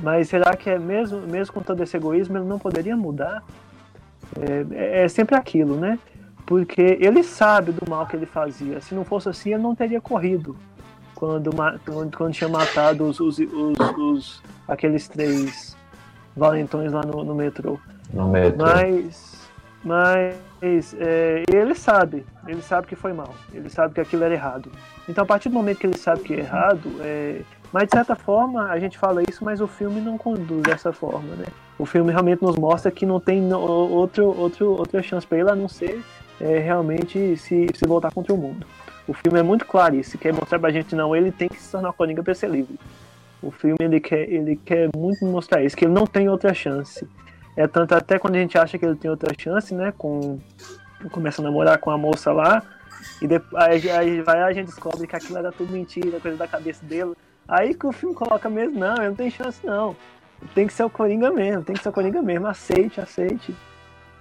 Mas 0.00 0.28
será 0.28 0.56
que 0.56 0.70
é 0.70 0.78
mesmo, 0.78 1.20
mesmo 1.20 1.52
com 1.54 1.60
todo 1.60 1.82
esse 1.82 1.96
egoísmo 1.96 2.38
ele 2.38 2.46
não 2.46 2.58
poderia 2.58 2.96
mudar? 2.96 3.42
É, 4.40 5.04
é 5.04 5.08
sempre 5.08 5.36
aquilo, 5.36 5.76
né? 5.76 5.98
Porque 6.46 6.98
ele 7.00 7.22
sabe 7.22 7.72
do 7.72 7.88
mal 7.88 8.06
que 8.06 8.16
ele 8.16 8.26
fazia. 8.26 8.80
Se 8.80 8.94
não 8.94 9.04
fosse 9.04 9.28
assim, 9.28 9.52
ele 9.52 9.62
não 9.62 9.74
teria 9.74 10.00
corrido 10.00 10.56
quando, 11.14 11.50
quando, 11.84 12.16
quando 12.16 12.32
tinha 12.32 12.48
matado 12.48 13.04
os, 13.04 13.20
os, 13.20 13.38
os, 13.38 13.78
os- 13.98 14.42
aqueles 14.66 15.06
três 15.08 15.76
valentões 16.36 16.90
lá 16.92 17.02
no, 17.02 17.22
no 17.22 17.34
metrô. 17.34 17.78
No 18.12 18.28
metrô. 18.28 18.64
Mas, 18.64 19.41
mas 19.84 20.36
é, 20.98 21.42
ele 21.52 21.74
sabe, 21.74 22.24
ele 22.46 22.62
sabe 22.62 22.86
que 22.86 22.94
foi 22.94 23.12
mal, 23.12 23.34
ele 23.52 23.68
sabe 23.68 23.94
que 23.94 24.00
aquilo 24.00 24.24
era 24.24 24.34
errado. 24.34 24.70
Então, 25.08 25.24
a 25.24 25.26
partir 25.26 25.48
do 25.48 25.54
momento 25.54 25.78
que 25.78 25.86
ele 25.86 25.98
sabe 25.98 26.22
que 26.22 26.34
é 26.34 26.38
errado, 26.38 26.88
é, 27.00 27.40
mas 27.72 27.84
de 27.84 27.92
certa 27.92 28.14
forma 28.14 28.70
a 28.70 28.78
gente 28.78 28.96
fala 28.96 29.22
isso, 29.28 29.44
mas 29.44 29.60
o 29.60 29.66
filme 29.66 30.00
não 30.00 30.16
conduz 30.16 30.62
dessa 30.62 30.92
forma, 30.92 31.34
né? 31.34 31.46
O 31.78 31.86
filme 31.86 32.12
realmente 32.12 32.42
nos 32.42 32.56
mostra 32.56 32.90
que 32.90 33.04
não 33.04 33.18
tem 33.18 33.52
outro, 33.52 34.26
outro, 34.38 34.70
outra 34.70 35.02
chance 35.02 35.26
para 35.26 35.38
ele 35.38 35.50
a 35.50 35.56
não 35.56 35.68
ser 35.68 36.00
é, 36.40 36.58
realmente 36.58 37.36
se, 37.36 37.66
se 37.74 37.86
voltar 37.86 38.12
contra 38.12 38.32
o 38.32 38.36
mundo. 38.36 38.66
O 39.08 39.12
filme 39.12 39.40
é 39.40 39.42
muito 39.42 39.64
claro 39.64 39.96
isso, 39.96 40.16
quer 40.16 40.32
mostrar 40.32 40.60
pra 40.60 40.70
gente 40.70 40.94
não, 40.94 41.16
ele 41.16 41.32
tem 41.32 41.48
que 41.48 41.60
se 41.60 41.72
tornar 41.72 41.92
Coringa 41.92 42.22
para 42.22 42.34
ser 42.34 42.48
livre. 42.48 42.78
O 43.42 43.50
filme 43.50 43.78
ele 43.80 43.98
quer, 43.98 44.28
ele 44.30 44.54
quer 44.54 44.88
muito 44.96 45.24
mostrar 45.24 45.64
isso, 45.64 45.76
que 45.76 45.84
ele 45.84 45.92
não 45.92 46.06
tem 46.06 46.28
outra 46.28 46.54
chance. 46.54 47.08
É 47.56 47.66
tanto 47.66 47.94
até 47.94 48.18
quando 48.18 48.36
a 48.36 48.38
gente 48.38 48.56
acha 48.56 48.78
que 48.78 48.84
ele 48.84 48.96
tem 48.96 49.10
outra 49.10 49.34
chance, 49.38 49.74
né? 49.74 49.92
Com 49.96 50.38
começa 51.10 51.42
a 51.42 51.44
namorar 51.44 51.78
com 51.78 51.90
a 51.90 51.98
moça 51.98 52.32
lá 52.32 52.62
e 53.20 53.26
depois 53.26 53.62
aí, 53.90 54.20
vai 54.22 54.42
a 54.42 54.52
gente 54.52 54.66
descobre 54.66 55.06
que 55.06 55.16
aquilo 55.16 55.38
era 55.38 55.50
tudo 55.50 55.72
mentira, 55.72 56.20
coisa 56.20 56.36
da 56.36 56.46
cabeça 56.46 56.84
dele. 56.84 57.14
Aí 57.48 57.74
que 57.74 57.86
o 57.86 57.92
filme 57.92 58.14
coloca 58.14 58.48
mesmo, 58.48 58.78
não, 58.78 58.96
ele 58.96 59.08
não 59.08 59.14
tem 59.14 59.30
chance 59.30 59.64
não. 59.64 59.96
Tem 60.54 60.66
que 60.66 60.72
ser 60.72 60.84
o 60.84 60.90
Coringa 60.90 61.30
mesmo, 61.30 61.62
tem 61.62 61.74
que 61.74 61.82
ser 61.82 61.88
o 61.88 61.92
Coringa 61.92 62.22
mesmo, 62.22 62.46
aceite, 62.46 63.00
aceite. 63.00 63.54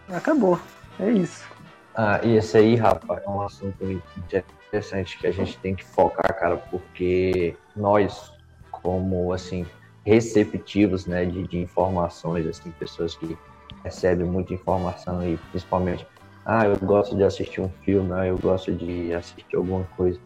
Acabou. 0.09 0.59
É 0.99 1.09
isso. 1.09 1.47
Ah, 1.95 2.19
e 2.23 2.37
esse 2.37 2.57
aí, 2.57 2.75
Rafa, 2.75 3.21
é 3.25 3.29
um 3.29 3.41
assunto 3.41 3.83
interessante 4.17 5.17
que 5.17 5.27
a 5.27 5.31
gente 5.31 5.57
tem 5.59 5.75
que 5.75 5.83
focar, 5.83 6.37
cara, 6.39 6.57
porque 6.57 7.55
nós, 7.75 8.31
como, 8.69 9.33
assim, 9.33 9.65
receptivos, 10.05 11.05
né, 11.05 11.25
de, 11.25 11.47
de 11.47 11.59
informações, 11.59 12.47
assim, 12.47 12.71
pessoas 12.71 13.15
que 13.15 13.37
recebem 13.83 14.25
muita 14.25 14.53
informação 14.53 15.25
e 15.27 15.37
principalmente, 15.49 16.05
ah, 16.45 16.65
eu 16.65 16.77
gosto 16.77 17.15
de 17.15 17.23
assistir 17.23 17.61
um 17.61 17.69
filme, 17.83 18.11
ah, 18.13 18.25
eu 18.25 18.37
gosto 18.37 18.71
de 18.71 19.13
assistir 19.13 19.55
alguma 19.55 19.83
coisa. 19.95 20.19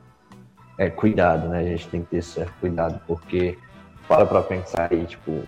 É, 0.78 0.90
cuidado, 0.90 1.48
né, 1.48 1.60
a 1.60 1.64
gente 1.64 1.88
tem 1.88 2.02
que 2.02 2.08
ter 2.08 2.22
certo 2.22 2.54
cuidado, 2.60 3.00
porque 3.08 3.58
para 4.08 4.26
pra 4.26 4.42
pensar 4.42 4.90
aí, 4.92 5.06
tipo, 5.06 5.44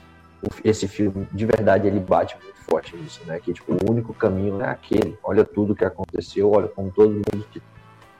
esse 0.64 0.88
filme, 0.88 1.28
de 1.32 1.46
verdade, 1.46 1.88
ele 1.88 2.00
bate 2.00 2.38
muito 2.42 2.58
forte 2.62 2.96
nisso, 2.96 3.22
né? 3.26 3.40
Que 3.40 3.54
tipo, 3.54 3.74
o 3.74 3.92
único 3.92 4.14
caminho 4.14 4.62
é 4.62 4.70
aquele. 4.70 5.18
Olha 5.24 5.44
tudo 5.44 5.76
que 5.76 5.84
aconteceu, 5.84 6.52
olha 6.52 6.68
como 6.68 6.92
todo 6.92 7.10
mundo 7.10 7.46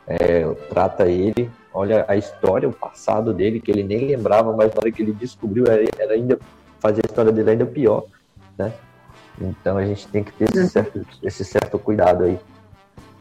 é, 0.08 0.44
trata 0.70 1.10
ele, 1.10 1.52
olha 1.78 2.06
a 2.08 2.16
história, 2.16 2.68
o 2.68 2.74
passado 2.74 3.32
dele, 3.32 3.62
que 3.62 3.70
ele 3.70 3.84
nem 3.84 4.08
lembrava, 4.08 4.52
mas 4.52 4.74
na 4.74 4.80
hora 4.80 4.92
que 4.92 5.04
ele 5.04 5.14
descobriu, 5.14 5.66
era, 5.68 6.14
ainda 6.14 6.40
fazer 6.80 7.02
a 7.04 7.08
história 7.08 7.32
dele 7.32 7.52
ainda 7.52 7.66
pior, 7.66 8.06
né? 8.58 8.74
Então 9.40 9.78
a 9.78 9.86
gente 9.86 10.08
tem 10.08 10.24
que 10.24 10.32
ter 10.32 10.46
esse 10.46 10.70
certo, 10.70 11.06
esse 11.22 11.46
certo 11.46 11.78
cuidado 11.78 12.24
aí. 12.24 12.40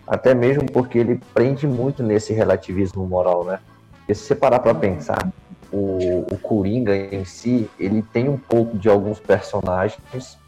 Até 0.07 0.35
mesmo 0.35 0.71
porque 0.73 0.99
ele 0.99 1.21
prende 1.35 1.67
muito 1.67 2.03
nesse 2.03 2.33
relativismo 2.33 3.07
moral, 3.07 3.45
né? 3.45 3.61
Porque 3.99 4.15
se 4.15 4.23
você 4.23 4.35
parar 4.35 4.61
pra 4.61 4.75
pensar, 4.75 5.31
o, 5.71 6.25
o 6.33 6.39
Coringa 6.39 6.97
em 6.97 7.25
si, 7.27 7.69
ele 7.79 8.01
tem 8.01 8.29
um 8.29 8.39
pouco 8.39 8.79
de 8.79 8.89
alguns 8.89 9.21
personagens 9.21 10.39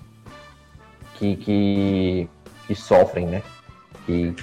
que, 1.15 1.37
que, 1.37 2.31
que 2.67 2.75
sofrem, 2.75 3.27
né? 3.27 3.43
Que 4.07 4.35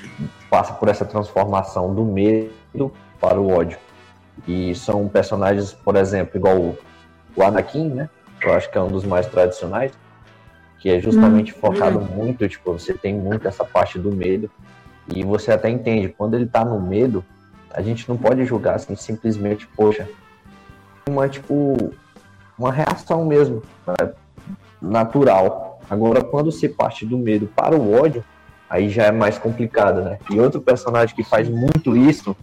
passam 0.52 0.76
por 0.76 0.88
essa 0.88 1.06
transformação 1.06 1.96
do 1.96 2.06
medo 2.06 2.92
para 3.20 3.40
o 3.40 3.52
ódio. 3.52 3.78
E 4.48 4.76
são 4.76 5.08
personagens, 5.08 5.74
por 5.74 5.96
exemplo, 5.96 6.38
igual 6.38 6.58
o, 6.58 6.78
o 7.36 7.44
Anakin, 7.44 7.90
né? 7.90 8.10
Eu 8.42 8.54
acho 8.54 8.70
que 8.70 8.78
é 8.78 8.82
um 8.82 8.88
dos 8.88 9.06
mais 9.06 9.26
tradicionais, 9.28 9.92
que 10.80 10.90
é 10.90 11.00
justamente 11.00 11.54
Hum, 11.54 11.56
focado 11.60 12.00
muito, 12.00 12.48
tipo, 12.48 12.74
você 12.74 12.94
tem 12.94 13.14
muito 13.16 13.48
essa 13.48 13.64
parte 13.64 13.98
do 13.98 14.12
medo. 14.12 14.50
E 15.08 15.24
você 15.24 15.52
até 15.52 15.70
entende, 15.70 16.10
quando 16.10 16.36
ele 16.36 16.46
tá 16.46 16.66
no 16.66 16.80
medo, 16.80 17.24
a 17.72 17.82
gente 17.82 18.08
não 18.10 18.18
pode 18.18 18.46
julgar 18.46 18.76
assim, 18.76 18.96
simplesmente, 18.96 19.68
poxa, 19.68 20.08
uma, 21.08 21.28
tipo, 21.30 21.94
uma 22.58 22.72
reação 22.72 23.26
mesmo, 23.26 23.62
né, 23.88 24.14
natural. 24.82 25.80
Agora, 25.90 26.24
quando 26.24 26.52
se 26.52 26.68
parte 26.68 27.06
do 27.06 27.18
medo 27.18 27.48
para 27.48 27.76
o 27.76 27.94
ódio, 27.94 28.24
aí 28.70 28.90
já 28.90 29.04
é 29.06 29.12
mais 29.12 29.38
complicado, 29.38 30.02
né? 30.02 30.20
E 30.32 30.40
outro 30.40 30.62
personagem 30.62 31.16
que 31.16 31.24
faz 31.24 31.48
muito 31.48 31.96
isso 31.96 32.36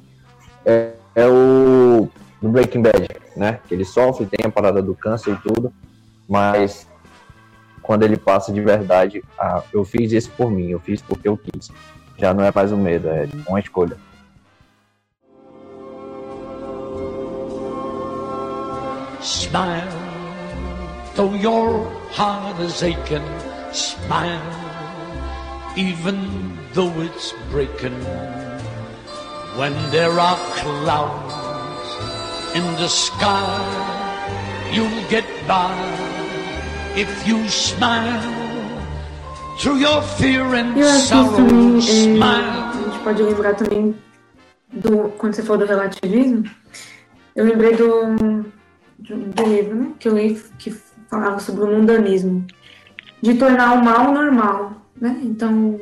é, 0.65 0.93
é 1.15 1.27
o 1.27 2.09
do 2.41 2.49
Breaking 2.49 2.83
Bad, 2.83 3.09
né? 3.37 3.61
Que 3.67 3.75
ele 3.75 3.85
sofre, 3.85 4.27
tem 4.27 4.45
a 4.47 4.51
parada 4.51 4.83
do 4.83 4.95
câncer 4.95 5.33
e 5.33 5.37
tudo, 5.37 5.73
mas 6.29 6.87
quando 7.83 8.03
ele 8.05 8.17
passa 8.17 8.53
de 8.53 8.61
verdade, 8.61 9.23
ah, 9.39 9.63
eu 9.73 9.85
fiz 9.85 10.13
isso 10.13 10.31
por 10.37 10.51
mim, 10.51 10.71
eu 10.71 10.81
fiz 10.81 11.01
porque 11.03 11.29
eu 11.29 11.37
quis. 11.37 11.71
Já 12.17 12.33
não 12.33 12.45
é 12.45 12.53
mais 12.55 12.73
um 12.73 12.77
medo, 12.77 13.09
é 13.09 13.29
uma 13.49 13.61
escolha. 13.61 13.97
Smile, 19.21 19.89
though 21.15 21.35
your 21.37 21.87
heart 22.11 22.59
is 22.61 22.83
aching. 22.83 23.23
Smile, 23.73 24.41
even 25.77 26.19
though 26.75 26.93
it's 27.03 27.33
breaking. 27.51 27.95
When 29.57 29.75
there 29.91 30.19
are 30.19 30.39
clouds 30.57 31.35
in 32.55 32.65
the 32.81 32.89
sky, 32.89 33.53
you'll 34.73 35.05
get 35.11 35.25
by 35.47 35.77
if 36.97 37.29
you 37.29 37.47
smile. 37.49 38.33
Through 39.59 39.81
your 39.81 40.01
fear 40.17 40.55
and 40.55 40.75
Eu 40.75 40.89
acho 40.89 41.07
sorrow, 41.07 41.37
também 41.37 41.77
é, 41.77 42.23
a 42.25 42.73
gente 42.73 42.99
pode 43.05 43.23
lembrar 43.23 43.55
também 43.55 43.95
do 44.73 45.11
quando 45.19 45.35
você 45.35 45.43
falou 45.43 45.59
do 45.59 45.69
relativismo, 45.69 46.45
eu 47.37 47.45
lembrei 47.45 47.77
do, 47.77 48.17
do, 48.99 49.17
do 49.17 49.43
livro 49.45 49.75
né, 49.75 49.93
que 49.99 50.09
eu 50.09 50.17
li 50.17 50.43
que 50.59 50.71
falava 51.11 51.39
sobre 51.39 51.65
o 51.65 51.67
mundanismo, 51.67 52.47
de 53.21 53.35
tornar 53.35 53.75
o 53.75 53.85
mal 53.85 54.13
normal, 54.13 54.73
né? 54.99 55.21
Então 55.23 55.79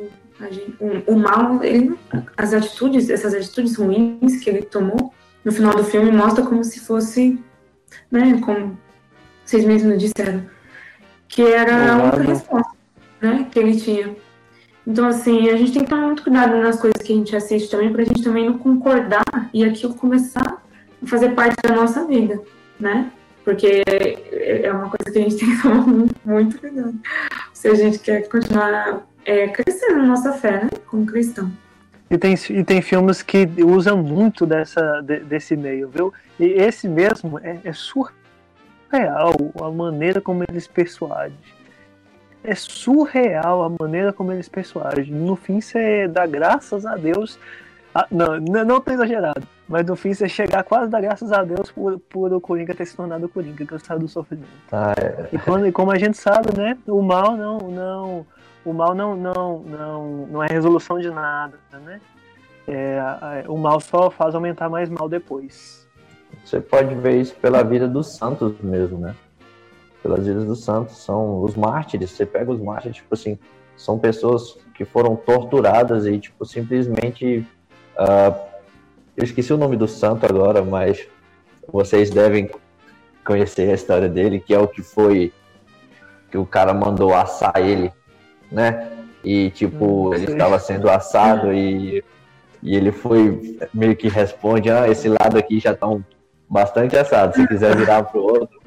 gente- 0.49 0.75
o, 0.79 1.13
o 1.13 1.19
mal, 1.19 1.63
ele, 1.63 1.97
as 2.37 2.53
atitudes, 2.53 3.09
essas 3.09 3.33
atitudes 3.33 3.75
ruins 3.75 4.37
que 4.43 4.49
ele 4.49 4.63
tomou 4.63 5.13
no 5.43 5.51
final 5.51 5.73
do 5.75 5.83
filme 5.83 6.11
mostra 6.11 6.43
como 6.45 6.63
se 6.63 6.79
fosse, 6.79 7.39
né? 8.11 8.39
Como 8.43 8.77
vocês 9.43 9.65
mesmos 9.65 9.97
disseram, 9.97 10.45
que 11.27 11.41
era 11.41 11.93
a 11.93 12.03
única 12.03 12.21
resposta, 12.21 12.71
né? 13.21 13.47
Que 13.51 13.59
ele 13.59 13.75
tinha. 13.79 14.15
Então, 14.85 15.07
assim, 15.07 15.49
a 15.49 15.55
gente 15.57 15.73
tem 15.73 15.83
que 15.83 15.89
tomar 15.89 16.07
muito 16.07 16.23
cuidado 16.23 16.57
nas 16.57 16.79
coisas 16.79 17.01
que 17.03 17.13
a 17.13 17.15
gente 17.15 17.35
assiste 17.35 17.69
também, 17.69 17.91
pra 17.91 18.03
gente 18.03 18.23
também 18.23 18.45
não 18.45 18.57
concordar 18.57 19.23
e 19.53 19.63
aquilo 19.63 19.93
começar 19.93 20.61
a 21.03 21.05
fazer 21.07 21.29
parte 21.35 21.55
da 21.61 21.75
nossa 21.75 22.05
vida, 22.05 22.41
né? 22.79 23.11
Porque 23.43 23.83
é 23.87 24.65
é 24.65 24.71
uma 24.71 24.89
coisa 24.89 25.11
que 25.11 25.19
a 25.19 25.21
gente 25.21 25.37
tem 25.37 25.55
que 25.55 25.61
tomar 25.61 25.87
muito, 25.87 26.15
muito 26.25 26.59
cuidado. 26.59 26.93
Se 27.53 27.67
a 27.67 27.73
gente 27.75 27.99
quer 27.99 28.27
continuar 28.27 29.05
é, 29.25 29.47
crescendo 29.47 29.97
na 29.99 30.05
nossa 30.07 30.33
fé, 30.33 30.63
né? 30.63 30.69
Como 30.87 31.05
cristão. 31.05 31.51
E 32.09 32.17
tem, 32.17 32.35
e 32.49 32.63
tem 32.63 32.81
filmes 32.81 33.21
que 33.21 33.47
usam 33.63 33.97
muito 33.97 34.45
dessa, 34.45 35.01
de- 35.01 35.21
desse 35.21 35.55
meio, 35.55 35.87
viu? 35.87 36.13
E 36.39 36.45
esse 36.45 36.87
mesmo 36.87 37.39
é, 37.39 37.57
é 37.63 37.71
surreal 37.73 39.35
a 39.61 39.71
maneira 39.71 40.19
como 40.19 40.43
eles 40.47 40.67
persuadem. 40.67 41.37
É 42.43 42.55
surreal 42.55 43.63
a 43.63 43.69
maneira 43.79 44.11
como 44.11 44.31
eles 44.31 44.49
persuadem. 44.49 45.05
No 45.05 45.35
fim, 45.35 45.61
você 45.61 46.07
dá 46.07 46.25
graças 46.25 46.85
a 46.85 46.95
Deus 46.95 47.37
Ah, 47.93 48.07
não, 48.09 48.39
não, 48.39 48.65
não 48.65 48.81
tô 48.81 48.91
exagerado. 48.91 49.45
Mas 49.67 49.85
no 49.85 49.95
fim 49.95 50.13
você 50.13 50.27
chegar 50.27 50.63
quase 50.63 50.85
a 50.85 50.87
dar 50.87 51.01
graças 51.01 51.31
a 51.31 51.43
Deus 51.43 51.71
por, 51.71 51.99
por 51.99 52.33
o 52.33 52.41
Coringa 52.41 52.73
ter 52.73 52.85
se 52.85 52.95
tornado 52.95 53.25
o 53.25 53.29
Coringa, 53.29 53.65
cansado 53.65 53.99
do 54.01 54.07
sofrimento. 54.07 54.47
Ah, 54.71 54.93
é. 54.97 55.29
E, 55.33 55.37
quando, 55.37 55.67
e 55.67 55.71
como 55.71 55.91
a 55.91 55.97
gente 55.97 56.17
sabe, 56.17 56.57
né? 56.57 56.77
O 56.87 57.01
mal 57.01 57.37
não. 57.37 57.57
não 57.59 58.25
o 58.65 58.73
mal 58.73 58.93
não, 58.93 59.15
não, 59.15 59.59
não, 59.59 60.27
não 60.27 60.43
é 60.43 60.47
resolução 60.47 60.99
de 60.99 61.09
nada, 61.09 61.57
né? 61.73 61.99
É, 62.67 62.99
a- 62.99 63.43
o 63.47 63.57
mal 63.57 63.79
só 63.79 64.09
faz 64.11 64.35
aumentar 64.35 64.69
mais 64.69 64.89
mal 64.89 65.09
depois. 65.09 65.87
Você 66.45 66.59
pode 66.61 66.93
ver 66.95 67.19
isso 67.19 67.35
pela 67.35 67.63
vida 67.63 67.87
dos 67.87 68.15
santos 68.15 68.53
mesmo, 68.61 68.97
né? 68.99 69.15
Pelas 70.01 70.25
vidas 70.25 70.45
dos 70.45 70.63
santos. 70.63 70.97
São 70.97 71.41
os 71.43 71.55
mártires. 71.55 72.11
Você 72.11 72.25
pega 72.25 72.51
os 72.51 72.59
mártires, 72.59 72.97
tipo 72.97 73.13
assim, 73.13 73.37
são 73.75 73.99
pessoas 73.99 74.57
que 74.73 74.85
foram 74.85 75.15
torturadas 75.15 76.05
e, 76.05 76.17
tipo, 76.19 76.45
simplesmente. 76.45 77.45
ah, 77.97 78.33
eu 79.17 79.23
esqueci 79.23 79.51
o 79.53 79.57
nome 79.57 79.75
do 79.75 79.87
santo 79.87 80.25
agora, 80.25 80.63
mas 80.63 81.05
vocês 81.71 82.09
devem 82.09 82.49
conhecer 83.25 83.69
a 83.69 83.73
história 83.73 84.07
dele, 84.09 84.39
que 84.39 84.53
é 84.53 84.59
o 84.59 84.67
que 84.67 84.81
foi. 84.81 85.33
que 86.31 86.37
o 86.37 86.45
cara 86.45 86.73
mandou 86.73 87.13
assar 87.13 87.57
ele, 87.57 87.91
né? 88.51 88.89
E, 89.23 89.49
tipo, 89.51 90.09
Hum, 90.09 90.13
ele 90.13 90.31
estava 90.31 90.59
sendo 90.59 90.89
assado 90.89 91.53
e, 91.53 92.03
e 92.61 92.75
ele 92.75 92.91
foi 92.91 93.57
meio 93.73 93.95
que 93.95 94.07
responde: 94.07 94.69
ah, 94.69 94.87
esse 94.87 95.07
lado 95.07 95.37
aqui 95.37 95.59
já 95.59 95.71
estão 95.71 96.03
bastante 96.49 96.97
assado, 96.97 97.35
se 97.35 97.47
quiser 97.47 97.75
virar 97.77 98.03
pro 98.03 98.21
outro. 98.21 98.61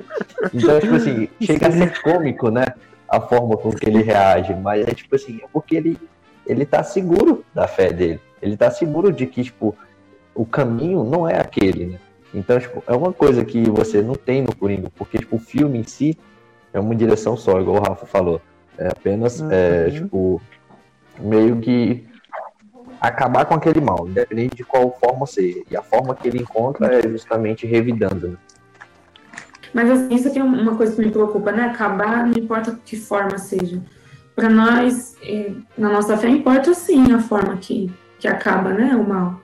Então, 0.52 0.80
tipo 0.80 0.94
assim, 0.94 1.28
chega 1.40 1.68
a 1.68 1.72
ser 1.72 2.00
cômico, 2.00 2.50
né? 2.50 2.64
A 3.08 3.20
forma 3.20 3.56
com 3.56 3.70
que 3.70 3.86
ele 3.88 4.02
reage, 4.02 4.54
mas 4.54 4.86
é 4.88 4.94
tipo 4.94 5.14
assim, 5.14 5.40
é 5.42 5.46
porque 5.52 5.76
ele, 5.76 5.98
ele 6.46 6.64
tá 6.64 6.82
seguro 6.82 7.44
da 7.54 7.68
fé 7.68 7.92
dele. 7.92 8.20
Ele 8.40 8.56
tá 8.56 8.70
seguro 8.70 9.12
de 9.12 9.26
que, 9.26 9.44
tipo, 9.44 9.76
o 10.34 10.44
caminho 10.46 11.04
não 11.04 11.28
é 11.28 11.38
aquele, 11.38 11.86
né? 11.86 11.98
Então, 12.32 12.58
tipo, 12.58 12.82
é 12.86 12.94
uma 12.94 13.12
coisa 13.12 13.44
que 13.44 13.70
você 13.70 14.02
não 14.02 14.14
tem 14.14 14.42
no 14.42 14.54
Coringa, 14.54 14.90
porque, 14.96 15.18
tipo, 15.18 15.36
o 15.36 15.38
filme 15.38 15.78
em 15.78 15.84
si 15.84 16.18
é 16.72 16.80
uma 16.80 16.94
direção 16.94 17.36
só, 17.36 17.60
igual 17.60 17.76
o 17.76 17.88
Rafa 17.88 18.06
falou. 18.06 18.40
É 18.78 18.88
apenas, 18.88 19.40
é, 19.50 19.86
Uhum. 19.86 19.90
tipo, 19.92 20.42
meio 21.20 21.60
que 21.60 22.04
acabar 23.00 23.44
com 23.44 23.54
aquele 23.54 23.80
mal, 23.80 24.08
independente 24.08 24.56
de 24.56 24.64
qual 24.64 24.96
forma 24.98 25.26
ser. 25.26 25.62
E 25.70 25.76
a 25.76 25.82
forma 25.82 26.14
que 26.14 26.26
ele 26.26 26.38
encontra 26.38 26.98
é 26.98 27.08
justamente 27.08 27.66
revidando. 27.66 28.28
Né? 28.28 28.36
Mas 29.72 29.90
assim, 29.90 30.14
isso 30.14 30.28
aqui 30.28 30.38
é 30.38 30.44
uma 30.44 30.76
coisa 30.76 30.94
que 30.94 31.02
me 31.04 31.10
preocupa, 31.10 31.50
né? 31.52 31.64
Acabar, 31.64 32.26
não 32.26 32.32
importa 32.36 32.78
que 32.84 32.96
forma 32.96 33.36
seja. 33.38 33.82
Para 34.34 34.48
nós, 34.48 35.16
eh, 35.22 35.52
na 35.76 35.90
nossa 35.90 36.16
fé, 36.16 36.28
importa 36.28 36.74
sim 36.74 37.12
a 37.12 37.20
forma 37.20 37.56
que, 37.56 37.92
que 38.18 38.26
acaba, 38.28 38.72
né? 38.72 38.94
O 38.96 39.06
mal. 39.06 39.40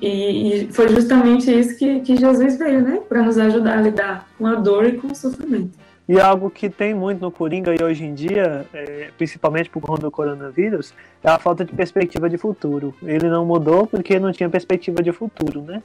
E, 0.00 0.64
e 0.64 0.72
foi 0.72 0.88
justamente 0.88 1.50
isso 1.52 1.76
que, 1.78 2.00
que 2.00 2.16
Jesus 2.16 2.58
veio, 2.58 2.80
né? 2.82 3.00
Para 3.08 3.22
nos 3.22 3.38
ajudar 3.38 3.78
a 3.78 3.82
lidar 3.82 4.28
com 4.36 4.46
a 4.46 4.54
dor 4.54 4.86
e 4.86 4.92
com 4.92 5.08
o 5.08 5.14
sofrimento. 5.14 5.78
E 6.10 6.18
algo 6.18 6.50
que 6.50 6.68
tem 6.68 6.92
muito 6.92 7.20
no 7.20 7.30
Coringa 7.30 7.72
e 7.72 7.84
hoje 7.84 8.04
em 8.04 8.12
dia, 8.12 8.66
é, 8.74 9.10
principalmente 9.16 9.70
por 9.70 9.80
conta 9.80 10.02
do 10.02 10.10
coronavírus, 10.10 10.92
é 11.22 11.30
a 11.30 11.38
falta 11.38 11.64
de 11.64 11.72
perspectiva 11.72 12.28
de 12.28 12.36
futuro. 12.36 12.92
Ele 13.00 13.28
não 13.28 13.46
mudou 13.46 13.86
porque 13.86 14.18
não 14.18 14.32
tinha 14.32 14.50
perspectiva 14.50 15.04
de 15.04 15.12
futuro, 15.12 15.62
né? 15.62 15.80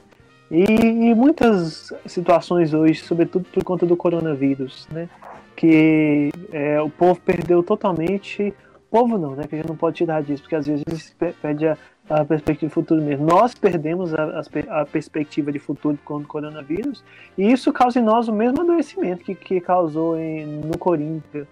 E, 0.50 0.64
e 0.64 1.14
muitas 1.14 1.92
situações 2.06 2.74
hoje, 2.74 2.98
sobretudo 3.02 3.46
por 3.52 3.62
conta 3.62 3.86
do 3.86 3.96
coronavírus, 3.96 4.88
né? 4.90 5.08
Que 5.54 6.32
é, 6.50 6.82
o 6.82 6.90
povo 6.90 7.20
perdeu 7.20 7.62
totalmente. 7.62 8.52
Povo 8.90 9.16
não, 9.16 9.36
né? 9.36 9.44
Que 9.48 9.54
a 9.54 9.58
gente 9.58 9.68
não 9.68 9.76
pode 9.76 9.98
tirar 9.98 10.24
disso, 10.24 10.42
porque 10.42 10.56
às 10.56 10.66
vezes 10.66 11.14
perde 11.40 11.68
a, 11.68 11.78
a 12.08 12.24
perspectiva 12.24 12.68
de 12.68 12.74
futuro 12.74 13.02
mesmo. 13.02 13.26
Nós 13.26 13.54
perdemos 13.54 14.14
a, 14.14 14.42
pe- 14.50 14.66
a 14.68 14.84
perspectiva 14.86 15.50
de 15.50 15.58
futuro 15.58 15.98
com 16.04 16.16
o 16.18 16.24
coronavírus, 16.24 17.02
e 17.36 17.50
isso 17.50 17.72
causa 17.72 17.98
em 17.98 18.02
nós 18.02 18.28
o 18.28 18.32
mesmo 18.32 18.60
adoecimento 18.60 19.24
que, 19.24 19.34
que 19.34 19.60
causou 19.60 20.18
em, 20.18 20.46
no 20.46 20.78
Corinthians. 20.78 21.46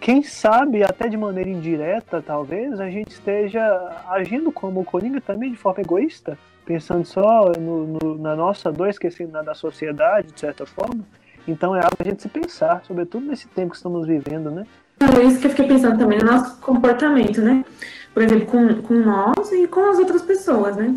Quem 0.00 0.22
sabe, 0.22 0.84
até 0.84 1.08
de 1.08 1.16
maneira 1.16 1.50
indireta, 1.50 2.22
talvez, 2.24 2.78
a 2.80 2.88
gente 2.88 3.10
esteja 3.10 3.60
agindo 4.08 4.52
como 4.52 4.80
o 4.80 4.84
Coringa 4.84 5.20
também, 5.20 5.50
de 5.50 5.56
forma 5.56 5.80
egoísta, 5.80 6.38
pensando 6.64 7.04
só 7.04 7.50
no, 7.58 7.86
no- 7.86 8.18
na 8.18 8.36
nossa 8.36 8.70
dor, 8.70 8.88
esquecendo 8.88 9.32
da 9.42 9.54
sociedade, 9.54 10.28
de 10.32 10.38
certa 10.38 10.64
forma. 10.64 11.04
Então 11.48 11.74
é 11.74 11.80
algo 11.80 11.96
a 11.98 12.04
gente 12.04 12.22
se 12.22 12.28
pensar, 12.28 12.82
sobretudo 12.86 13.26
nesse 13.26 13.48
tempo 13.48 13.70
que 13.70 13.76
estamos 13.76 14.06
vivendo, 14.06 14.50
né? 14.50 14.66
É 15.00 15.22
isso 15.24 15.40
que 15.40 15.46
eu 15.46 15.50
fiquei 15.50 15.66
pensando 15.66 15.98
também 15.98 16.18
no 16.18 16.26
nosso 16.26 16.60
comportamento, 16.60 17.40
né? 17.40 17.64
Por 18.12 18.22
exemplo, 18.22 18.46
com, 18.46 18.82
com 18.82 18.94
nós 18.94 19.52
e 19.52 19.66
com 19.66 19.90
as 19.90 19.98
outras 19.98 20.22
pessoas, 20.22 20.76
né? 20.76 20.94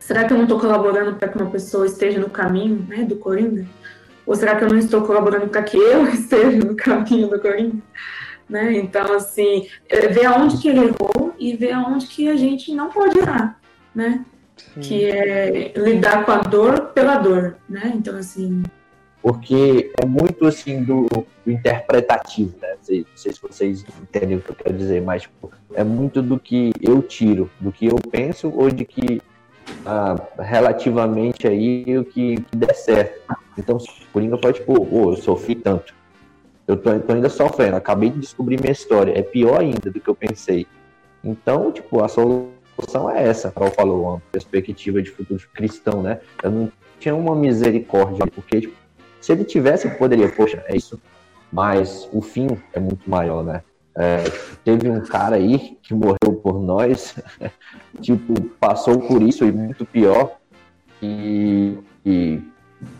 Será 0.00 0.24
que 0.24 0.32
eu 0.32 0.36
não 0.36 0.44
estou 0.44 0.58
colaborando 0.58 1.16
para 1.16 1.28
que 1.28 1.36
uma 1.36 1.50
pessoa 1.50 1.84
esteja 1.84 2.18
no 2.18 2.30
caminho, 2.30 2.84
né, 2.88 3.04
do 3.04 3.16
Coringa? 3.16 3.66
Ou 4.24 4.34
será 4.34 4.56
que 4.56 4.64
eu 4.64 4.68
não 4.68 4.78
estou 4.78 5.02
colaborando 5.02 5.48
para 5.48 5.62
que 5.62 5.76
eu 5.76 6.06
esteja 6.08 6.58
no 6.58 6.74
caminho 6.74 7.28
do 7.28 7.38
Coringa? 7.38 7.76
Né? 8.48 8.72
Então, 8.78 9.12
assim, 9.14 9.68
é 9.88 10.08
ver 10.08 10.24
aonde 10.24 10.56
que 10.56 10.68
ele 10.68 10.86
errou 10.86 11.34
e 11.38 11.54
ver 11.54 11.72
aonde 11.72 12.06
que 12.06 12.28
a 12.28 12.36
gente 12.36 12.74
não 12.74 12.88
pode 12.88 13.18
errar, 13.18 13.60
né? 13.94 14.24
Que 14.80 15.04
é 15.04 15.72
lidar 15.76 16.24
com 16.24 16.32
a 16.32 16.38
dor 16.38 16.86
pela 16.94 17.16
dor, 17.16 17.56
né? 17.68 17.92
Então, 17.94 18.16
assim, 18.16 18.62
Porque 19.20 19.92
é 20.00 20.06
muito 20.06 20.46
assim 20.46 20.82
do, 20.82 21.06
do 21.44 21.50
interpretativo, 21.50 22.54
né? 22.60 22.74
Não 22.76 22.84
sei, 22.84 23.00
não 23.00 23.16
sei 23.16 23.32
se 23.32 23.42
vocês 23.42 23.84
entendem 24.00 24.36
o 24.36 24.40
que 24.40 24.50
eu 24.50 24.54
quero 24.54 24.76
dizer, 24.76 25.02
mas 25.02 25.22
tipo, 25.22 25.50
é 25.74 25.82
muito 25.82 26.22
do 26.22 26.38
que 26.38 26.72
eu 26.80 27.02
tiro, 27.02 27.50
do 27.58 27.72
que 27.72 27.86
eu 27.86 27.96
penso 28.10 28.52
ou 28.54 28.70
de 28.70 28.84
que 28.84 29.20
ah, 29.84 30.16
relativamente 30.38 31.46
aí 31.46 31.98
o 31.98 32.04
que, 32.04 32.36
que 32.36 32.56
der 32.56 32.74
certo. 32.74 33.36
Então, 33.56 33.78
Coringa 34.12 34.38
pode, 34.38 34.60
tipo, 34.60 34.72
ô, 34.94 35.12
eu 35.12 35.16
sofri 35.16 35.54
tanto. 35.54 35.94
Eu 36.66 36.76
tô, 36.76 36.98
tô 37.00 37.12
ainda 37.12 37.28
sofrendo, 37.28 37.76
acabei 37.76 38.10
de 38.10 38.20
descobrir 38.20 38.60
minha 38.60 38.72
história. 38.72 39.18
É 39.18 39.22
pior 39.22 39.60
ainda 39.60 39.90
do 39.90 40.00
que 40.00 40.08
eu 40.08 40.14
pensei. 40.14 40.66
Então, 41.24 41.72
tipo, 41.72 42.02
a 42.02 42.08
solução 42.08 43.10
é 43.10 43.26
essa, 43.26 43.50
Carol 43.50 43.70
falou, 43.70 44.02
uma 44.02 44.22
perspectiva 44.30 45.02
de 45.02 45.10
futuro 45.10 45.42
cristão, 45.52 46.02
né? 46.02 46.20
Eu 46.42 46.50
não 46.50 46.72
tinha 47.00 47.14
uma 47.14 47.34
misericórdia, 47.34 48.26
porque, 48.26 48.60
tipo, 48.60 48.74
se 49.28 49.32
ele 49.32 49.44
tivesse, 49.44 49.90
poderia, 49.90 50.26
poxa, 50.30 50.64
é 50.66 50.74
isso. 50.74 50.98
Mas 51.52 52.08
o 52.14 52.22
fim 52.22 52.48
é 52.72 52.80
muito 52.80 53.08
maior, 53.10 53.44
né? 53.44 53.62
É, 53.94 54.24
teve 54.64 54.88
um 54.88 55.02
cara 55.02 55.36
aí 55.36 55.76
que 55.82 55.92
morreu 55.92 56.40
por 56.42 56.58
nós, 56.58 57.14
tipo, 58.00 58.40
passou 58.58 58.98
por 58.98 59.20
isso 59.20 59.44
e 59.44 59.52
muito 59.52 59.84
pior, 59.84 60.38
e, 61.02 61.76
e 62.06 62.40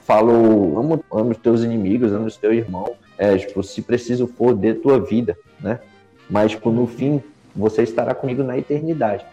falou, 0.02 0.78
amo, 0.78 1.02
amo 1.10 1.30
os 1.30 1.38
teus 1.38 1.62
inimigos, 1.62 2.12
amo 2.12 2.26
os 2.26 2.36
teus 2.36 2.56
irmãos, 2.56 2.90
é, 3.16 3.34
tipo, 3.38 3.62
se 3.62 3.80
preciso 3.80 4.26
for, 4.26 4.54
dê 4.54 4.74
tua 4.74 5.00
vida, 5.00 5.34
né? 5.58 5.80
Mas, 6.28 6.50
tipo, 6.50 6.70
no 6.70 6.86
fim, 6.86 7.22
você 7.56 7.84
estará 7.84 8.14
comigo 8.14 8.42
na 8.42 8.58
eternidade. 8.58 9.24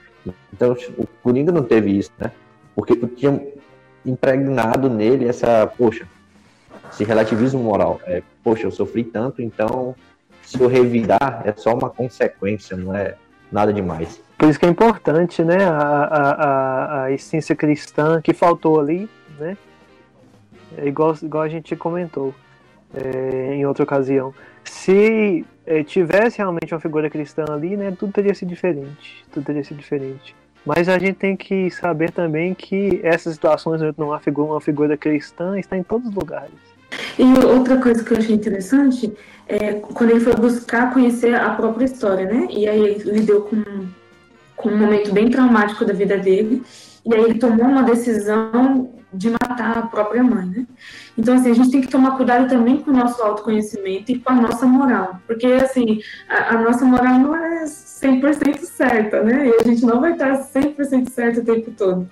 Então, 0.54 0.78
o 0.98 1.06
Coringa 1.22 1.52
não 1.52 1.64
teve 1.64 1.92
isso, 1.92 2.12
né? 2.18 2.32
Porque 2.74 2.96
tinha 2.96 3.46
impregnado 4.06 4.90
nele 4.90 5.28
essa, 5.28 5.68
poxa, 5.68 6.08
esse 6.92 7.04
relativismo 7.04 7.62
moral. 7.62 8.00
É, 8.06 8.22
poxa, 8.44 8.66
eu 8.66 8.72
sofri 8.72 9.04
tanto, 9.04 9.42
então 9.42 9.96
se 10.42 10.62
eu 10.62 10.68
revidar 10.68 11.42
é 11.46 11.54
só 11.54 11.74
uma 11.74 11.90
consequência, 11.90 12.78
não 12.78 12.94
é 12.96 13.16
nada 13.52 13.74
demais. 13.74 14.22
Por 14.38 14.50
isso 14.50 14.60
que 14.60 14.66
é 14.66 14.70
importante, 14.70 15.44
né, 15.44 15.66
a, 15.66 15.78
a, 15.80 17.04
a, 17.04 17.12
essência 17.12 17.56
cristã 17.56 18.22
que 18.22 18.34
faltou 18.34 18.80
ali, 18.80 19.10
né? 19.40 19.58
É 20.78 20.88
igual, 20.88 21.16
igual 21.22 21.44
a 21.44 21.48
gente 21.48 21.76
comentou 21.76 22.34
é, 22.94 23.56
em 23.56 23.66
outra 23.66 23.84
ocasião. 23.84 24.34
Se 24.64 25.46
é, 25.66 25.84
tivesse 25.84 26.40
realmente 26.40 26.74
uma 26.74 26.82
figura 26.82 27.10
cristã 27.10 27.46
ali, 27.50 27.78
né, 27.78 27.96
tudo 27.98 28.12
teria 28.12 28.36
sido 28.36 28.50
diferente. 28.50 29.26
Tudo 29.32 29.46
teria 29.46 29.64
sido 29.64 29.78
diferente. 29.78 30.36
Mas 30.66 30.90
a 30.90 30.98
gente 30.98 31.16
tem 31.16 31.38
que 31.38 31.70
saber 31.70 32.12
também 32.12 32.54
que 32.54 33.00
essas 33.04 33.36
situações 33.36 33.82
onde 33.82 33.98
não 33.98 34.12
há 34.12 34.20
figura, 34.20 34.54
uma 34.54 34.62
figura 34.62 34.98
cristã 34.98 35.58
está 35.58 35.78
em 35.78 35.84
todos 35.84 36.10
os 36.10 36.16
lugares. 36.16 36.75
E 37.18 37.46
outra 37.46 37.78
coisa 37.78 38.04
que 38.04 38.14
eu 38.14 38.18
achei 38.18 38.36
interessante 38.36 39.14
é 39.48 39.74
quando 39.74 40.12
ele 40.12 40.20
foi 40.20 40.36
buscar 40.36 40.94
conhecer 40.94 41.36
a 41.36 41.52
própria 41.52 41.86
história, 41.86 42.26
né? 42.26 42.48
E 42.50 42.68
aí 42.68 42.80
ele 42.80 43.12
lidou 43.12 43.42
com, 43.42 43.64
com 44.56 44.70
um 44.70 44.78
momento 44.78 45.12
bem 45.14 45.30
traumático 45.30 45.86
da 45.86 45.94
vida 45.94 46.18
dele. 46.18 46.64
E 47.06 47.14
aí 47.14 47.24
ele 47.24 47.40
tomou 47.40 47.66
uma 47.66 47.84
decisão 47.84 48.90
de 49.14 49.30
matar 49.30 49.78
a 49.78 49.82
própria 49.84 50.24
mãe, 50.24 50.46
né? 50.46 50.68
Então, 51.18 51.36
assim, 51.36 51.52
a 51.52 51.54
gente 51.54 51.72
tem 51.72 51.82
que 51.82 51.88
tomar 51.88 52.18
cuidado 52.18 52.50
também 52.50 52.78
com 52.78 52.92
o 52.92 52.94
nosso 52.94 53.22
autoconhecimento 53.22 54.12
e 54.12 54.20
com 54.20 54.32
a 54.32 54.36
nossa 54.36 54.66
moral. 54.66 55.22
Porque, 55.26 55.48
assim, 55.48 56.02
a, 56.28 56.56
a 56.56 56.62
nossa 56.62 56.84
moral 56.84 57.20
não 57.20 57.36
é 57.36 57.64
100% 57.64 58.60
certa, 58.64 59.24
né? 59.24 59.48
E 59.48 59.62
a 59.62 59.64
gente 59.64 59.86
não 59.86 60.02
vai 60.02 60.14
estar 60.14 60.34
100% 60.38 61.10
certo 61.10 61.40
o 61.40 61.46
tempo 61.46 61.72
todo. 61.72 62.10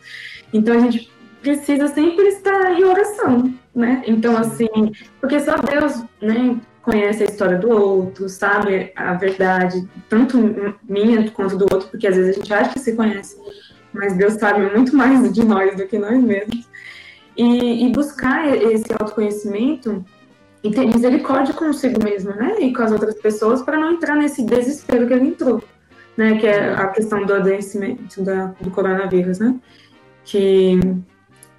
Então, 0.54 0.76
a 0.76 0.80
gente 0.80 1.12
precisa 1.44 1.90
sempre 1.90 2.26
estar 2.30 2.72
em 2.72 2.86
oração, 2.86 3.54
né? 3.76 4.02
Então, 4.08 4.36
assim, 4.38 4.94
porque 5.20 5.40
só 5.42 5.58
Deus, 5.58 6.02
né, 6.22 6.58
conhece 6.82 7.24
a 7.24 7.26
história 7.26 7.60
do 7.60 7.70
outro, 7.70 8.30
sabe 8.30 8.92
a 8.96 9.14
verdade, 9.14 9.88
tanto 10.10 10.38
minha 10.88 11.30
quanto 11.32 11.58
do 11.58 11.64
outro, 11.64 11.90
porque 11.90 12.08
às 12.08 12.16
vezes 12.16 12.32
a 12.32 12.40
gente 12.40 12.54
acha 12.54 12.74
que 12.74 12.80
se 12.80 12.96
conhece, 12.96 13.38
mas 13.92 14.16
Deus 14.16 14.34
sabe 14.36 14.74
muito 14.74 14.96
mais 14.96 15.32
de 15.32 15.44
nós 15.44 15.76
do 15.76 15.86
que 15.86 16.00
nós 16.00 16.22
mesmos. 16.24 16.68
E, 17.36 17.86
e 17.86 17.92
buscar 17.92 18.56
esse 18.56 18.94
autoconhecimento 18.94 20.06
e 20.64 20.72
ter 20.72 20.86
misericórdia 20.86 21.54
consigo 21.54 22.02
mesmo, 22.04 22.30
né? 22.36 22.58
E 22.60 22.74
com 22.74 22.84
as 22.84 22.92
outras 22.92 23.16
pessoas 23.16 23.62
para 23.64 23.78
não 23.78 23.94
entrar 23.94 24.16
nesse 24.16 24.46
desespero 24.46 25.08
que 25.08 25.14
ele 25.14 25.30
entrou, 25.30 25.62
né? 26.16 26.38
Que 26.38 26.46
é 26.46 26.74
a 26.74 26.88
questão 26.90 27.26
do 27.26 27.34
adoecimento 27.34 28.22
da, 28.22 28.54
do 28.62 28.70
coronavírus, 28.70 29.40
né? 29.40 29.56
Que, 30.24 30.80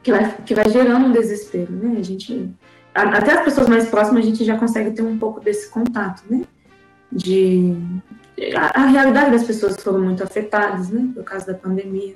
que, 0.05 0.13
vai, 0.13 0.37
que 0.45 0.55
vai 0.55 0.69
gerando 0.69 1.07
um 1.07 1.13
desespero, 1.13 1.73
né? 1.73 1.97
A 1.99 2.03
gente, 2.03 2.51
até 2.95 3.33
as 3.33 3.45
pessoas 3.45 3.69
mais 3.69 3.89
próximas 3.89 4.23
a 4.23 4.29
gente 4.29 4.45
já 4.45 4.57
consegue 4.57 4.91
ter 4.91 5.03
um 5.03 5.19
pouco 5.19 5.41
desse 5.41 5.71
contato, 5.71 6.23
né? 6.31 6.43
De 7.11 7.75
a, 8.55 8.83
a 8.83 8.87
realidade 8.87 9.31
das 9.31 9.45
pessoas 9.45 9.83
foram 9.83 10.01
muito 10.01 10.23
afetadas, 10.23 10.91
né? 10.91 11.11
Por 11.15 11.25
causa 11.25 11.47
da 11.47 11.55
pandemia. 11.55 12.15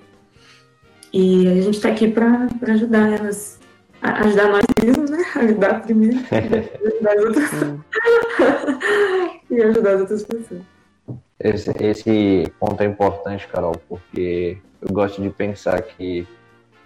E 1.12 1.48
a 1.48 1.62
gente 1.62 1.76
está 1.76 1.88
aqui 1.88 2.08
para 2.08 2.48
ajudar 2.68 3.10
elas 3.10 3.58
ajudar 4.02 4.48
nós 4.48 4.62
mesmos, 4.84 5.10
né? 5.10 5.24
Ajudar 5.36 5.80
primeiro, 5.80 6.18
ajudar 6.30 7.12
as 7.12 7.24
outras 7.24 7.50
e 9.50 9.62
ajudar 9.62 9.94
as 9.94 10.00
outras 10.02 10.22
pessoas. 10.24 10.60
Esse, 11.40 11.70
esse 11.80 12.52
ponto 12.60 12.82
é 12.82 12.86
importante, 12.86 13.48
Carol, 13.48 13.80
porque 13.88 14.58
eu 14.82 14.92
gosto 14.92 15.22
de 15.22 15.30
pensar 15.30 15.80
que 15.80 16.26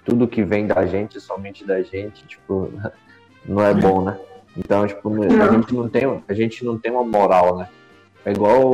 tudo 0.04 0.28
que 0.28 0.42
vem 0.42 0.66
da 0.66 0.84
gente, 0.86 1.20
somente 1.20 1.64
da 1.64 1.82
gente, 1.82 2.26
tipo, 2.26 2.72
não 3.46 3.64
é 3.64 3.74
bom, 3.74 4.02
né? 4.02 4.18
Então, 4.56 4.86
tipo, 4.86 5.10
a 5.22 5.52
gente 5.52 5.74
não 5.74 5.88
tem, 5.88 6.22
a 6.28 6.34
gente 6.34 6.64
não 6.64 6.78
tem 6.78 6.92
uma 6.92 7.04
moral, 7.04 7.56
né? 7.56 7.68
É 8.24 8.32
igual 8.32 8.72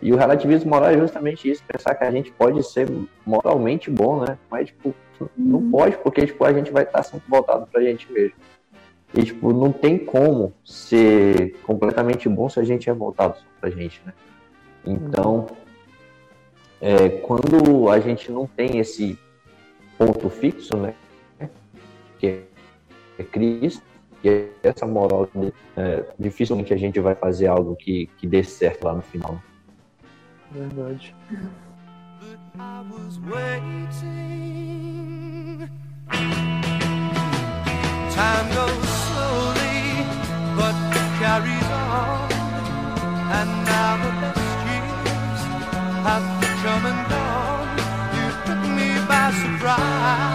e 0.00 0.12
o 0.12 0.16
relativismo 0.16 0.70
moral 0.70 0.90
é 0.90 0.98
justamente 0.98 1.50
isso, 1.50 1.62
pensar 1.66 1.94
que 1.94 2.04
a 2.04 2.10
gente 2.10 2.30
pode 2.32 2.62
ser 2.62 2.88
moralmente 3.26 3.90
bom, 3.90 4.20
né? 4.20 4.38
Mas, 4.50 4.68
tipo, 4.68 4.94
não 5.36 5.58
uhum. 5.58 5.70
pode, 5.70 5.96
porque, 5.98 6.26
tipo, 6.26 6.44
a 6.44 6.52
gente 6.52 6.70
vai 6.70 6.84
estar 6.84 7.02
sempre 7.02 7.28
voltado 7.28 7.66
pra 7.66 7.80
gente 7.80 8.10
mesmo. 8.12 8.36
E, 9.14 9.22
tipo, 9.22 9.52
não 9.52 9.72
tem 9.72 9.98
como 9.98 10.52
ser 10.64 11.56
completamente 11.62 12.28
bom 12.28 12.48
se 12.48 12.60
a 12.60 12.64
gente 12.64 12.88
é 12.88 12.92
voltado 12.92 13.36
só 13.36 13.44
pra 13.60 13.70
gente, 13.70 14.00
né? 14.04 14.12
Então, 14.86 15.46
é, 16.80 17.08
quando 17.08 17.88
a 17.90 17.98
gente 17.98 18.30
não 18.30 18.46
tem 18.46 18.78
esse 18.78 19.18
ponto 19.98 20.30
fixo, 20.30 20.76
né? 20.76 20.94
Que 22.18 22.44
é 23.18 23.22
Cristo, 23.24 23.82
que 24.22 24.28
é 24.28 24.48
essa 24.62 24.86
moral, 24.86 25.28
é, 25.76 26.04
dificilmente 26.18 26.72
a 26.72 26.76
gente 26.76 27.00
vai 27.00 27.14
fazer 27.14 27.48
algo 27.48 27.76
que, 27.76 28.08
que 28.18 28.26
dê 28.26 28.42
certo 28.42 28.84
lá 28.84 28.94
no 28.94 29.02
final. 29.02 29.40
Verdade. 30.52 31.14
Time 38.18 38.48
goes 38.52 38.88
slowly, 39.06 40.02
but 40.56 40.74
carries 41.20 41.68
on. 41.70 42.28
And 43.30 43.50
now 43.64 43.96
the 44.02 44.10
best 44.20 44.58
years 44.66 45.40
have 46.02 46.26
come 46.64 46.86
and 46.86 47.08
gone. 47.08 47.17
You 49.68 49.74
took 49.74 49.84
me 49.84 49.98
by 50.00 50.27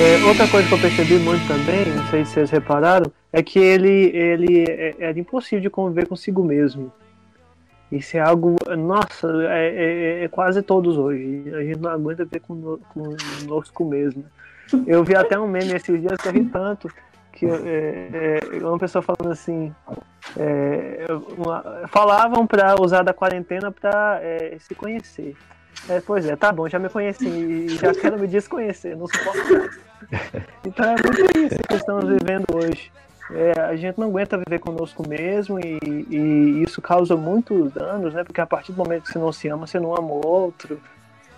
É, 0.00 0.24
outra 0.26 0.48
coisa 0.48 0.68
que 0.68 0.74
eu 0.74 0.80
percebi 0.80 1.18
muito 1.18 1.46
também, 1.46 1.86
não 1.94 2.06
sei 2.06 2.24
se 2.24 2.32
vocês 2.32 2.50
repararam, 2.50 3.10
é 3.32 3.42
que 3.42 3.58
ele, 3.58 4.10
ele 4.16 4.64
é, 4.68 4.96
era 4.98 5.18
impossível 5.18 5.60
de 5.60 5.70
conviver 5.70 6.06
consigo 6.06 6.42
mesmo. 6.42 6.92
Isso 7.90 8.16
é 8.16 8.20
algo, 8.20 8.56
nossa, 8.76 9.28
é, 9.50 9.68
é, 10.20 10.24
é 10.24 10.28
quase 10.28 10.62
todos 10.62 10.96
hoje. 10.96 11.44
A 11.54 11.62
gente 11.62 11.78
não 11.78 11.90
aguenta 11.90 12.24
ver 12.24 12.40
com, 12.40 12.78
conosco 12.92 13.84
mesmo. 13.84 14.24
Eu 14.86 15.04
vi 15.04 15.14
até 15.14 15.38
um 15.38 15.46
meme 15.46 15.74
esses 15.74 16.00
dias 16.00 16.16
que 16.16 16.28
eu 16.28 16.32
ri 16.32 16.44
tanto 16.46 16.88
que 17.32 17.46
é, 17.46 18.40
é, 18.52 18.66
uma 18.66 18.78
pessoa 18.78 19.02
falando 19.02 19.32
assim, 19.32 19.74
é, 20.36 21.06
uma, 21.36 21.88
falavam 21.88 22.46
para 22.46 22.80
usar 22.80 23.02
da 23.02 23.12
quarentena 23.12 23.72
para 23.72 24.20
se 24.58 24.74
conhecer. 24.74 25.36
É, 25.88 26.00
pois 26.00 26.26
é, 26.26 26.36
tá 26.36 26.52
bom, 26.52 26.68
já 26.68 26.78
me 26.78 26.88
conheci 26.88 27.26
e 27.26 27.68
já 27.70 27.92
quero 27.92 28.18
me 28.18 28.28
desconhecer, 28.28 28.96
não 28.96 29.06
suporto 29.06 29.52
mais. 29.52 29.92
Então 30.64 30.84
é 30.84 30.90
muito 30.90 31.38
isso 31.38 31.62
que 31.68 31.74
estamos 31.74 32.04
vivendo 32.04 32.44
hoje. 32.54 32.92
É, 33.30 33.60
a 33.60 33.76
gente 33.76 33.98
não 33.98 34.08
aguenta 34.08 34.36
viver 34.36 34.58
conosco 34.58 35.08
mesmo 35.08 35.58
e, 35.58 35.78
e, 36.10 36.62
isso 36.62 36.82
causa 36.82 37.16
muitos 37.16 37.72
danos, 37.72 38.12
né? 38.12 38.22
Porque 38.24 38.40
a 38.40 38.46
partir 38.46 38.72
do 38.72 38.78
momento 38.78 39.04
que 39.04 39.12
você 39.12 39.18
não 39.18 39.32
se 39.32 39.48
ama, 39.48 39.66
você 39.66 39.80
não 39.80 39.96
ama 39.96 40.12
o 40.12 40.26
outro. 40.26 40.80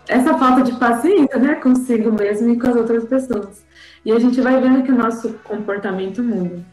Essa 0.09 0.37
falta 0.37 0.63
de 0.63 0.73
paciência, 0.73 1.39
né? 1.39 1.55
Consigo 1.55 2.11
mesmo 2.13 2.51
e 2.51 2.59
com 2.59 2.69
as 2.69 2.77
outras 2.77 3.05
pessoas. 3.05 3.65
E 4.05 4.13
a 4.13 4.19
gente 4.19 4.41
vai 4.41 4.61
vendo 4.61 4.83
que 4.83 4.91
o 4.91 4.97
nosso 4.97 5.35
comportamento 5.45 6.23
muda. 6.23 6.65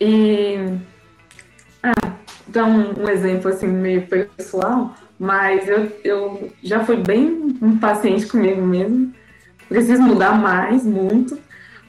E. 0.00 0.78
Ah, 1.82 2.12
dar 2.46 2.64
um, 2.64 3.02
um 3.02 3.08
exemplo 3.08 3.50
assim 3.50 3.66
meio 3.66 4.06
pessoal 4.06 4.94
mas 5.18 5.68
eu, 5.68 5.90
eu 6.04 6.52
já 6.62 6.84
fui 6.84 6.96
bem 6.96 7.56
impaciente 7.60 8.26
comigo 8.26 8.62
mesmo. 8.62 9.12
Preciso 9.68 10.02
mudar 10.02 10.38
mais, 10.40 10.84
muito. 10.84 11.38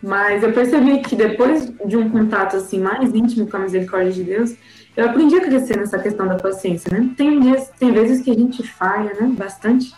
Mas 0.02 0.44
eu 0.44 0.52
percebi 0.54 1.00
que 1.00 1.16
depois 1.16 1.72
de 1.86 1.98
um 1.98 2.10
contato 2.10 2.56
assim 2.56 2.80
mais 2.80 3.14
íntimo 3.14 3.48
com 3.48 3.58
a 3.58 3.60
misericórdia 3.60 4.12
de 4.12 4.24
Deus, 4.24 4.56
eu 4.96 5.06
aprendi 5.06 5.36
a 5.36 5.42
crescer 5.42 5.78
nessa 5.78 6.00
questão 6.00 6.28
da 6.28 6.36
paciência, 6.36 6.92
né? 6.92 7.10
Tem 7.16 7.40
dias, 7.40 7.70
tem 7.78 7.92
vezes 7.92 8.24
que 8.24 8.32
a 8.32 8.34
gente 8.34 8.64
falha, 8.64 9.14
né? 9.14 9.34
Bastante. 9.38 9.94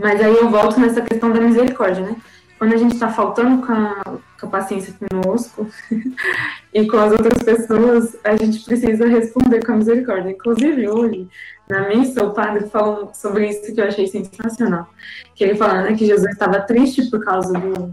Mas 0.00 0.20
aí 0.20 0.34
eu 0.34 0.48
volto 0.48 0.80
nessa 0.80 1.02
questão 1.02 1.30
da 1.32 1.40
misericórdia, 1.40 2.04
né? 2.04 2.16
Quando 2.60 2.74
a 2.74 2.76
gente 2.76 2.92
está 2.92 3.08
faltando 3.08 3.66
com 3.66 3.72
a, 3.72 4.02
com 4.38 4.46
a 4.46 4.50
paciência 4.50 4.94
conosco 5.08 5.66
e 6.74 6.86
com 6.86 6.98
as 6.98 7.10
outras 7.10 7.42
pessoas, 7.42 8.14
a 8.22 8.36
gente 8.36 8.62
precisa 8.66 9.06
responder 9.06 9.64
com 9.64 9.72
a 9.72 9.76
misericórdia. 9.76 10.32
Inclusive 10.32 10.86
hoje, 10.86 11.26
na 11.70 11.88
missa, 11.88 12.22
o 12.22 12.34
padre 12.34 12.68
falou 12.68 13.14
sobre 13.14 13.48
isso 13.48 13.74
que 13.74 13.80
eu 13.80 13.86
achei 13.86 14.06
sensacional. 14.06 14.90
Que 15.34 15.44
ele 15.44 15.54
falando 15.54 15.84
né, 15.84 15.96
que 15.96 16.04
Jesus 16.04 16.32
estava 16.32 16.60
triste 16.60 17.08
por 17.08 17.24
causa 17.24 17.50
do 17.54 17.92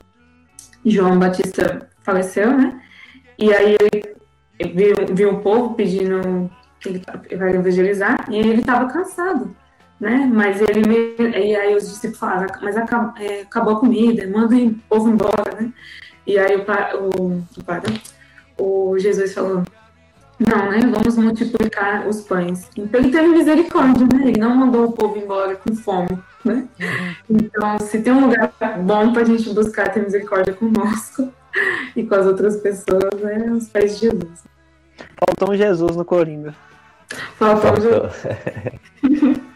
João 0.86 1.17
Batista 1.17 1.88
faleceu, 2.03 2.51
né? 2.51 2.82
E 3.39 3.53
aí 3.53 3.77
ele 3.80 4.73
viu, 4.73 5.15
viu 5.15 5.32
o 5.32 5.41
povo 5.41 5.75
pedindo 5.75 6.51
que 6.82 6.89
ele 6.89 7.38
vai 7.38 7.56
evangelizar 7.56 8.27
e 8.30 8.36
ele 8.36 8.60
estava 8.60 8.91
cansado, 8.91 9.56
né? 9.99 10.29
Mas 10.31 10.62
ele 10.62 11.15
e 11.17 11.55
aí 11.55 11.75
os 11.75 11.88
discípulos 11.88 12.19
falaram, 12.19 12.53
mas 12.62 12.77
acabou, 12.77 13.13
é, 13.21 13.41
acabou 13.41 13.73
a 13.75 13.79
comida, 13.79 14.27
manda 14.27 14.55
o 14.55 14.75
povo 14.89 15.10
embora, 15.10 15.55
né? 15.60 15.71
E 16.25 16.38
aí 16.38 16.55
o, 16.55 16.62
o, 16.97 17.43
o 17.57 17.63
padre, 17.63 18.01
o 18.57 18.97
Jesus 18.99 19.33
falou, 19.33 19.63
não, 20.39 20.69
né? 20.69 20.79
Vamos 20.81 21.17
multiplicar 21.17 22.07
os 22.07 22.21
pães. 22.21 22.69
Então 22.77 22.99
ele 22.99 23.12
teve 23.12 23.27
misericórdia, 23.29 24.05
né? 24.05 24.27
Ele 24.27 24.39
não 24.39 24.55
mandou 24.55 24.86
o 24.86 24.91
povo 24.91 25.17
embora 25.17 25.55
com 25.55 25.75
fome, 25.75 26.19
né? 26.45 26.67
Então, 27.27 27.79
se 27.79 28.01
tem 28.01 28.13
um 28.13 28.27
lugar 28.27 28.53
bom 28.83 29.13
para 29.13 29.23
a 29.23 29.25
gente 29.25 29.49
buscar 29.51 29.89
ter 29.89 30.03
misericórdia 30.03 30.53
conosco 30.53 31.33
e 31.95 32.03
com 32.03 32.15
as 32.15 32.25
outras 32.27 32.57
pessoas, 32.57 33.23
é 33.23 33.49
os 33.51 33.67
pés 33.69 33.99
de 33.99 34.10
Jesus. 34.10 34.43
Faltou 35.17 35.53
um 35.53 35.57
Jesus 35.57 35.95
no 35.95 36.05
Coringa. 36.05 36.53
Faltou, 37.39 37.71
um 37.71 37.81
Jesus. 37.81 39.41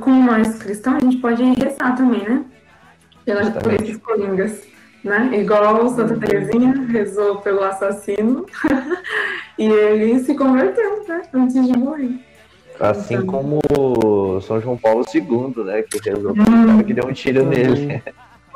Como 0.00 0.24
nós 0.24 0.58
cristãos, 0.58 0.96
a 0.96 1.00
gente 1.00 1.18
pode 1.18 1.42
rezar 1.42 1.96
também, 1.96 2.22
né? 2.28 2.44
Pelas, 3.24 3.48
esses 3.80 3.96
Coringas 3.98 4.74
né? 5.04 5.30
Igual 5.38 5.88
Santa 5.90 6.16
Teresinha 6.16 6.72
rezou 6.88 7.36
pelo 7.36 7.62
assassino 7.62 8.46
e 9.58 9.66
ele 9.66 10.18
se 10.20 10.34
converteu, 10.34 11.04
né? 11.06 11.22
Antes 11.32 11.54
de 11.54 11.78
morrer. 11.78 12.18
Assim 12.80 13.14
então... 13.14 13.26
como 13.26 13.60
São 14.40 14.60
João 14.60 14.78
Paulo 14.78 15.04
II, 15.14 15.64
né? 15.64 15.82
Que 15.82 16.10
rezou 16.10 16.32
hum, 16.32 16.82
que 16.82 16.94
deu 16.94 17.06
um 17.06 17.12
tiro 17.12 17.44
hum. 17.44 17.48
nele. 17.48 18.02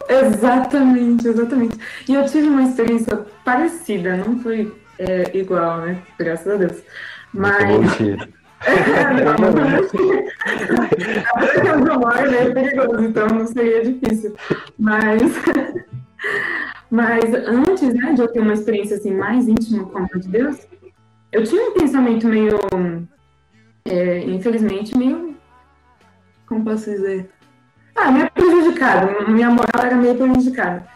Exatamente, 0.09 1.29
exatamente. 1.29 1.77
E 2.09 2.15
eu 2.15 2.25
tive 2.25 2.49
uma 2.49 2.63
experiência 2.63 3.27
parecida, 3.45 4.17
não 4.17 4.39
foi 4.41 4.75
é, 4.99 5.37
igual, 5.37 5.83
né? 5.83 5.99
Graças 6.19 6.51
a 6.51 6.57
Deus. 6.57 6.79
Mas. 7.33 7.61
É, 8.65 8.75
não, 9.25 9.37
não, 11.75 12.01
não, 12.01 12.11
é 12.11 12.51
perigoso, 12.53 13.05
então 13.05 13.27
não 13.29 13.47
seria 13.47 13.85
difícil. 13.85 14.35
Mas 14.79 15.23
Mas 16.91 17.25
antes, 17.35 17.95
né, 17.95 18.15
de 18.15 18.23
eu 18.23 18.29
ter 18.29 18.41
uma 18.41 18.55
experiência 18.55 18.97
assim 18.97 19.15
mais 19.15 19.47
íntima 19.47 19.85
com 19.85 19.99
a 19.99 20.01
mão 20.01 20.11
de 20.17 20.29
Deus, 20.29 20.67
eu 21.31 21.45
tinha 21.45 21.71
um 21.71 21.75
pensamento 21.75 22.27
meio, 22.27 22.59
é, 23.85 24.21
infelizmente, 24.21 24.97
meio, 24.97 25.37
como 26.47 26.65
posso 26.65 26.91
dizer, 26.91 27.31
ah, 27.95 28.11
meio 28.11 28.31
prejudicado. 28.31 29.31
Minha 29.31 29.51
moral 29.51 29.85
era 29.85 29.97
meio 29.97 30.15
prejudicada. 30.15 30.87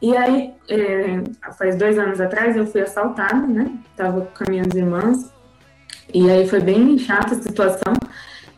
E 0.00 0.16
aí, 0.16 0.54
é, 0.68 1.22
faz 1.58 1.76
dois 1.76 1.98
anos 1.98 2.20
atrás, 2.20 2.56
eu 2.56 2.66
fui 2.66 2.80
assaltada, 2.80 3.46
né? 3.46 3.70
Tava 3.96 4.22
com 4.22 4.44
as 4.44 4.48
minhas 4.48 4.74
irmãs. 4.74 5.33
E 6.12 6.30
aí 6.30 6.46
foi 6.48 6.60
bem 6.60 6.98
chata 6.98 7.34
a 7.34 7.38
situação. 7.38 7.94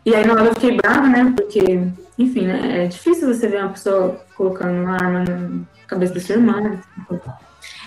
E 0.05 0.15
aí 0.15 0.27
na 0.27 0.35
hora 0.35 0.47
eu 0.47 0.55
fiquei 0.55 0.77
brava, 0.77 1.07
né? 1.09 1.35
Porque, 1.37 1.83
enfim, 2.19 2.47
né? 2.47 2.85
É 2.85 2.87
difícil 2.87 3.33
você 3.33 3.49
ver 3.49 3.61
uma 3.61 3.71
pessoa 3.71 4.21
colocando 4.37 4.83
uma 4.83 4.95
arma 4.95 5.25
na 5.25 5.61
cabeça 5.87 6.15
da 6.15 6.21
sua 6.21 6.37
irmã. 6.37 6.79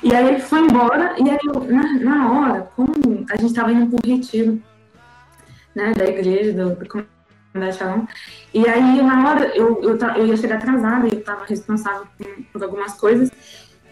E 0.04 0.16
aí 0.16 0.28
ele 0.28 0.40
foi 0.40 0.60
embora, 0.60 1.16
e 1.18 1.30
aí 1.30 1.40
eu, 1.44 1.62
na, 1.66 1.94
na 2.00 2.32
hora, 2.32 2.62
como 2.76 2.92
a 3.30 3.36
gente 3.36 3.48
estava 3.48 3.72
indo 3.72 3.96
um 3.96 4.08
retiro, 4.08 4.62
né, 5.76 5.94
da 5.94 6.06
igreja, 6.06 6.54
do, 6.54 6.76
do 6.76 6.88
Comunidade 6.88 7.78
Shalom, 7.78 8.06
e 8.54 8.68
aí 8.68 9.02
na 9.02 9.30
hora 9.30 9.46
eu, 9.56 9.82
eu, 9.84 9.98
eu 9.98 10.28
ia 10.28 10.38
chegar 10.38 10.56
atrasada, 10.56 11.08
eu 11.08 11.20
estava 11.20 11.46
responsável 11.46 12.08
por, 12.18 12.28
por, 12.54 12.64
algumas 12.64 12.94
coisas, 12.94 13.30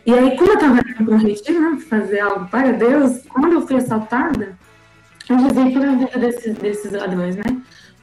e 0.06 0.14
aí 0.14 0.38
como 0.38 0.52
eu 0.52 0.56
estava 0.56 0.80
indo 0.80 1.12
um 1.12 1.18
retiro, 1.18 1.60
né, 1.60 1.78
fazer 1.90 2.22
algo 2.22 2.48
para 2.48 2.72
Deus, 2.72 3.24
quando 3.28 3.54
eu 3.54 3.68
fui 3.68 3.76
assaltada, 3.76 4.58
eu 5.34 5.38
rezei 5.38 5.72
pela 5.72 5.96
vida 5.96 6.20
desses, 6.20 6.56
desses 6.58 6.92
ladrões, 6.92 7.36
né, 7.36 7.44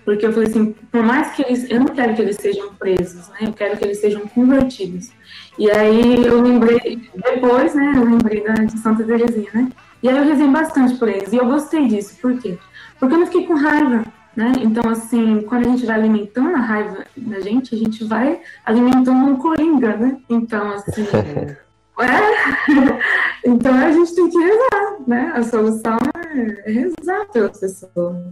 porque 0.04 0.26
eu 0.26 0.32
falei 0.32 0.48
assim, 0.48 0.72
por 0.92 1.02
mais 1.02 1.32
que 1.32 1.42
eles, 1.42 1.70
eu 1.70 1.80
não 1.80 1.86
quero 1.86 2.14
que 2.14 2.22
eles 2.22 2.36
sejam 2.36 2.74
presos, 2.74 3.28
né, 3.28 3.38
eu 3.42 3.52
quero 3.52 3.76
que 3.76 3.84
eles 3.84 4.00
sejam 4.00 4.22
convertidos, 4.28 5.10
e 5.58 5.70
aí 5.70 6.24
eu 6.24 6.40
lembrei, 6.40 7.08
depois, 7.14 7.74
né, 7.74 7.92
eu 7.96 8.04
lembrei 8.04 8.42
da, 8.42 8.54
de 8.54 8.78
Santa 8.78 9.04
Terezinha, 9.04 9.50
né? 9.54 9.68
E 10.02 10.08
aí 10.08 10.16
eu 10.18 10.24
rezei 10.24 10.48
bastante 10.48 10.96
por 10.96 11.08
eles. 11.08 11.32
E 11.32 11.36
eu 11.36 11.46
gostei 11.46 11.86
disso. 11.88 12.18
Por 12.20 12.38
quê? 12.38 12.58
Porque 13.00 13.14
eu 13.14 13.18
não 13.18 13.26
fiquei 13.26 13.46
com 13.46 13.54
raiva, 13.54 14.04
né? 14.36 14.52
Então, 14.60 14.90
assim, 14.90 15.40
quando 15.42 15.66
a 15.66 15.70
gente 15.70 15.86
vai 15.86 15.94
alimentando 15.96 16.54
a 16.56 16.60
raiva 16.60 17.06
da 17.16 17.40
gente, 17.40 17.74
a 17.74 17.78
gente 17.78 18.04
vai 18.04 18.40
alimentando 18.66 19.24
um 19.24 19.36
coringa, 19.36 19.96
né? 19.96 20.18
Então, 20.28 20.72
assim. 20.72 21.06
é, 22.02 23.46
então 23.48 23.74
a 23.74 23.92
gente 23.92 24.14
tem 24.14 24.28
que 24.28 24.38
rezar, 24.38 24.96
né? 25.06 25.32
A 25.34 25.42
solução 25.42 25.98
é 26.34 26.70
rezar 26.70 27.26
pela 27.32 27.48
pessoa. 27.48 28.24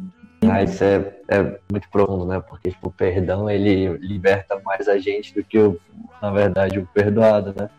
Ah, 0.51 0.63
isso 0.63 0.83
é, 0.83 1.15
é 1.29 1.59
muito 1.71 1.89
profundo, 1.89 2.27
né? 2.27 2.41
Porque 2.41 2.71
tipo, 2.71 2.89
o 2.89 2.93
perdão 2.93 3.49
ele 3.49 3.97
liberta 3.99 4.61
mais 4.65 4.89
a 4.89 4.99
gente 4.99 5.33
do 5.35 5.45
que, 5.45 5.59
o, 5.59 5.79
na 6.21 6.31
verdade, 6.31 6.81
o 6.81 6.89
perdoado, 6.93 7.55
né? 7.57 7.71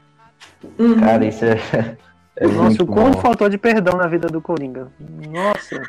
Uhum. 0.80 1.00
Cara, 1.00 1.26
isso 1.26 1.44
é. 1.44 1.58
é 2.38 2.48
Nossa, 2.48 2.84
o 2.84 2.88
quanto 2.88 3.18
faltou 3.20 3.50
de 3.50 3.58
perdão 3.58 3.98
na 3.98 4.08
vida 4.08 4.28
do 4.28 4.42
Coringa. 4.42 4.88
Nossa. 5.30 5.84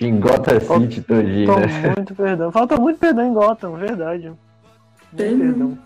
Em 0.00 0.20
Gotham 0.20 0.60
City 0.60 1.02
todinho, 1.02 1.58
né? 1.58 1.66
muito 1.96 2.14
perdão. 2.14 2.52
Falta 2.52 2.76
muito 2.76 3.00
perdão 3.00 3.26
em 3.26 3.34
Gotham, 3.34 3.72
verdade. 3.74 4.28
Muito 4.28 5.16
perdão. 5.16 5.78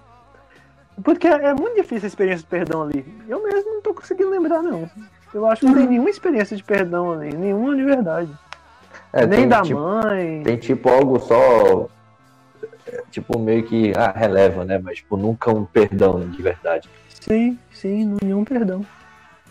Porque 1.03 1.27
é 1.27 1.55
muito 1.55 1.77
difícil 1.77 2.05
a 2.05 2.09
experiência 2.09 2.43
de 2.43 2.49
perdão 2.49 2.83
ali. 2.83 3.05
Eu 3.29 3.43
mesmo 3.43 3.75
não 3.75 3.83
tô 3.83 3.95
conseguindo 3.95 4.31
lembrar, 4.31 4.63
não. 4.63 4.89
Eu 5.33 5.47
acho 5.47 5.61
que 5.61 5.67
não 5.67 5.75
tem 5.75 5.85
uhum. 5.85 5.91
nenhuma 5.91 6.11
experiência 6.11 6.57
de 6.57 6.63
perdão 6.63 7.13
ali, 7.13 7.35
nenhuma 7.35 7.75
de 7.75 7.83
verdade. 7.83 8.31
É, 9.13 9.27
Nem 9.27 9.41
tem, 9.41 9.49
da 9.49 9.63
tipo, 9.63 9.81
mãe. 9.81 10.43
Tem 10.43 10.57
tipo 10.57 10.89
algo 10.89 11.19
só. 11.21 11.89
Tipo, 13.11 13.39
meio 13.39 13.63
que. 13.65 13.93
Ah, 13.97 14.13
releva, 14.15 14.65
né? 14.65 14.79
Mas 14.79 14.99
tipo, 14.99 15.17
nunca 15.17 15.51
um 15.51 15.65
perdão 15.65 16.21
de 16.29 16.43
verdade. 16.43 16.89
Sim, 17.21 17.59
sim, 17.71 18.17
nenhum 18.23 18.45
perdão. 18.45 18.85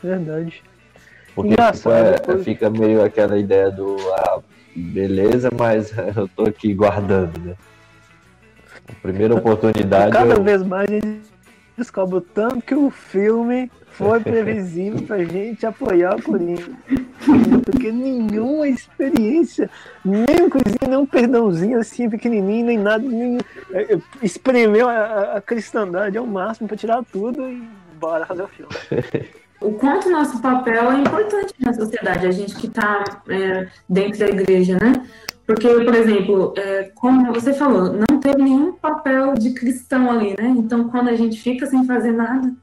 Verdade. 0.04 0.64
Porque 1.34 1.56
tipo, 1.56 1.90
é, 1.90 2.12
depois... 2.14 2.44
fica 2.44 2.70
meio 2.70 3.04
aquela 3.04 3.38
ideia 3.38 3.72
do. 3.72 3.98
Ah, 4.14 4.40
beleza, 4.76 5.50
mas 5.58 5.92
eu 6.16 6.28
tô 6.28 6.44
aqui 6.44 6.74
guardando, 6.74 7.40
né? 7.40 7.56
A 8.92 9.02
primeira 9.02 9.36
oportunidade. 9.36 10.12
Cada 10.12 10.36
eu... 10.36 10.44
vez 10.44 10.64
mais 10.64 10.90
a 10.90 10.94
gente 10.94 11.22
descobre 11.78 12.18
o 12.18 12.22
tanto 12.22 12.62
que 12.62 12.76
o 12.76 12.90
filme 12.90 13.72
foi 13.92 14.20
previsível 14.22 15.02
pra 15.04 15.24
gente 15.24 15.66
apoiar 15.66 16.16
o 16.16 16.22
Corinthians. 16.22 16.76
Porque 17.66 17.92
nenhuma 17.92 18.68
experiência, 18.68 19.70
nem 20.04 20.50
coisinha, 20.50 20.88
nem 20.88 20.98
um 20.98 21.06
perdãozinho 21.06 21.80
assim, 21.80 22.10
pequenininho, 22.10 22.66
nem 22.66 22.78
nada, 22.78 23.04
nem, 23.04 23.38
é, 23.72 23.94
é, 23.94 24.00
espremeu 24.22 24.90
a, 24.90 25.38
a 25.38 25.42
cristandade 25.42 26.18
ao 26.18 26.26
máximo 26.26 26.68
para 26.68 26.78
tirar 26.78 27.04
tudo 27.12 27.50
e 27.50 27.68
bora 28.00 28.26
fazer 28.26 28.44
o 28.44 28.48
filme. 28.48 28.72
O 29.62 29.74
quanto 29.74 30.10
nosso 30.10 30.42
papel 30.42 30.92
é 30.92 31.00
importante 31.02 31.54
na 31.60 31.72
sociedade, 31.72 32.26
a 32.26 32.32
gente 32.32 32.56
que 32.56 32.66
está 32.66 33.04
é, 33.30 33.68
dentro 33.88 34.20
da 34.20 34.28
igreja, 34.28 34.74
né? 34.82 35.06
Porque, 35.52 35.68
por 35.68 35.94
exemplo, 35.94 36.54
é, 36.56 36.84
como 36.96 37.34
você 37.34 37.54
falou, 37.54 37.92
não 37.92 38.22
teve 38.22 38.42
nenhum 38.42 38.72
papel 38.72 39.34
de 39.34 39.52
cristão 39.52 40.10
ali, 40.10 40.34
né? 40.40 40.48
Então, 40.48 40.88
quando 40.88 41.10
a 41.10 41.16
gente 41.16 41.42
fica 41.42 41.66
sem 41.66 41.86
fazer 41.86 42.14
nada, 42.14 42.54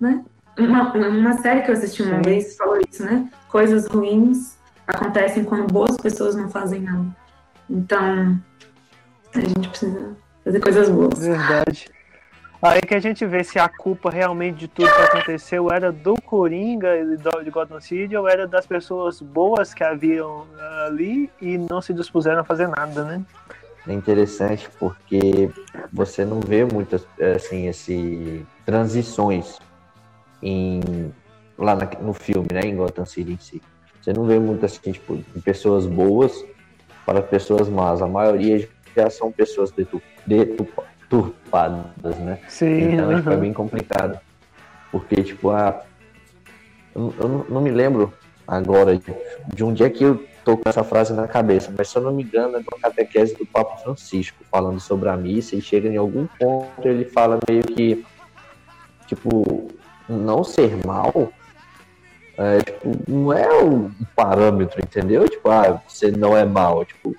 né? 0.00 0.24
Uma, 0.58 0.90
uma 0.90 1.34
série 1.34 1.60
que 1.60 1.70
eu 1.70 1.74
assisti 1.74 2.02
uma 2.02 2.22
vez 2.22 2.56
falou 2.56 2.80
isso, 2.88 3.04
né? 3.04 3.28
Coisas 3.46 3.86
ruins 3.86 4.56
acontecem 4.86 5.44
quando 5.44 5.70
boas 5.70 5.98
pessoas 5.98 6.34
não 6.34 6.48
fazem 6.48 6.80
nada. 6.80 7.14
Então, 7.68 8.40
a 9.34 9.40
gente 9.40 9.68
precisa 9.68 10.16
fazer 10.42 10.60
coisas 10.60 10.88
boas. 10.88 11.18
Verdade. 11.18 11.90
Aí 12.62 12.80
que 12.82 12.94
a 12.94 13.00
gente 13.00 13.24
vê 13.24 13.42
se 13.42 13.58
a 13.58 13.68
culpa 13.68 14.10
realmente 14.10 14.58
de 14.58 14.68
tudo 14.68 14.92
que 14.92 15.02
aconteceu 15.02 15.70
era 15.70 15.90
do 15.90 16.20
Coringa 16.20 16.90
de 17.42 17.50
Gotham 17.50 17.80
City 17.80 18.14
ou 18.14 18.28
era 18.28 18.46
das 18.46 18.66
pessoas 18.66 19.20
boas 19.22 19.72
que 19.72 19.82
haviam 19.82 20.46
ali 20.86 21.30
e 21.40 21.56
não 21.56 21.80
se 21.80 21.94
dispuseram 21.94 22.40
a 22.40 22.44
fazer 22.44 22.68
nada, 22.68 23.02
né? 23.02 23.24
É 23.88 23.94
interessante 23.94 24.68
porque 24.78 25.50
você 25.90 26.22
não 26.22 26.40
vê 26.40 26.66
muitas 26.66 27.06
assim 27.34 27.66
esse 27.66 28.44
transições 28.66 29.58
em, 30.42 30.80
lá 31.56 31.74
na, 31.74 31.88
no 32.00 32.12
filme, 32.12 32.48
né, 32.52 32.60
em 32.60 32.76
Gotham 32.76 33.06
City 33.06 33.32
em 33.32 33.38
si. 33.38 33.62
Você 34.02 34.12
não 34.12 34.24
vê 34.24 34.38
muito 34.38 34.66
assim, 34.66 34.92
tipo, 34.92 35.18
pessoas 35.42 35.86
boas 35.86 36.44
para 37.06 37.22
pessoas 37.22 37.68
más. 37.68 38.02
A 38.02 38.06
maioria 38.06 38.68
já 38.94 39.08
são 39.08 39.32
pessoas 39.32 39.72
deturpadas, 40.26 40.89
né? 42.20 42.38
Sim. 42.48 42.92
Então, 42.92 43.08
uhum. 43.08 43.16
tipo, 43.16 43.30
é 43.30 43.36
bem 43.36 43.52
complicado. 43.52 44.18
Porque, 44.90 45.22
tipo, 45.22 45.50
a... 45.50 45.82
eu, 46.94 47.14
eu 47.18 47.46
não 47.48 47.60
me 47.60 47.70
lembro 47.70 48.12
agora 48.46 48.96
de, 48.96 49.12
de 49.54 49.64
onde 49.64 49.82
é 49.82 49.90
que 49.90 50.04
eu 50.04 50.24
tô 50.44 50.56
com 50.56 50.68
essa 50.68 50.82
frase 50.82 51.12
na 51.12 51.28
cabeça, 51.28 51.72
mas 51.76 51.88
se 51.88 51.96
eu 51.96 52.02
não 52.02 52.12
me 52.12 52.22
engano, 52.22 52.56
é 52.56 52.60
uma 52.60 52.80
catequese 52.80 53.36
do 53.36 53.46
Papa 53.46 53.76
Francisco, 53.76 54.42
falando 54.50 54.80
sobre 54.80 55.08
a 55.08 55.16
missa, 55.16 55.54
e 55.54 55.60
chega 55.60 55.88
em 55.88 55.96
algum 55.96 56.26
ponto, 56.26 56.88
ele 56.88 57.04
fala 57.04 57.38
meio 57.48 57.62
que, 57.62 58.04
tipo, 59.06 59.70
não 60.08 60.42
ser 60.42 60.84
mal 60.84 61.30
é, 62.40 62.62
tipo, 62.62 62.96
não 63.06 63.34
é 63.34 63.62
um 63.62 63.90
parâmetro, 64.16 64.80
entendeu? 64.82 65.28
Tipo, 65.28 65.50
ah, 65.50 65.78
você 65.86 66.10
não 66.10 66.34
é 66.34 66.42
mal. 66.42 66.86
Tipo, 66.86 67.14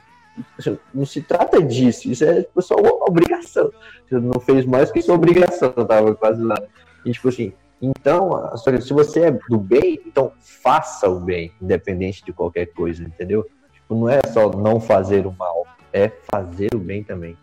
não 0.94 1.06
se 1.06 1.22
trata 1.22 1.62
disso. 1.62 2.10
Isso 2.10 2.24
é 2.24 2.42
tipo, 2.42 2.62
só 2.62 2.76
uma 2.76 3.06
obrigação. 3.08 3.72
Você 4.08 4.20
não 4.20 4.40
fez 4.40 4.66
mais 4.66 4.92
que 4.92 5.02
sua 5.02 5.16
obrigação, 5.16 5.72
tava 5.72 6.16
quase 6.16 6.44
lá. 6.44 6.62
E 7.06 7.12
tipo 7.12 7.30
assim, 7.30 7.54
então, 7.82 8.52
se 8.56 8.94
você 8.94 9.22
é 9.22 9.32
do 9.32 9.58
bem, 9.58 10.00
então 10.06 10.32
faça 10.40 11.10
o 11.10 11.20
bem, 11.20 11.52
independente 11.62 12.24
de 12.24 12.32
qualquer 12.32 12.68
coisa, 12.68 13.04
entendeu? 13.04 13.44
Tipo, 13.74 13.96
não 13.96 14.10
é 14.10 14.22
só 14.28 14.50
não 14.52 14.80
fazer 14.80 15.26
o 15.26 15.32
mal, 15.32 15.66
é 15.92 16.12
fazer 16.32 16.70
o 16.76 16.80
bem 16.80 17.04
também. 17.04 17.36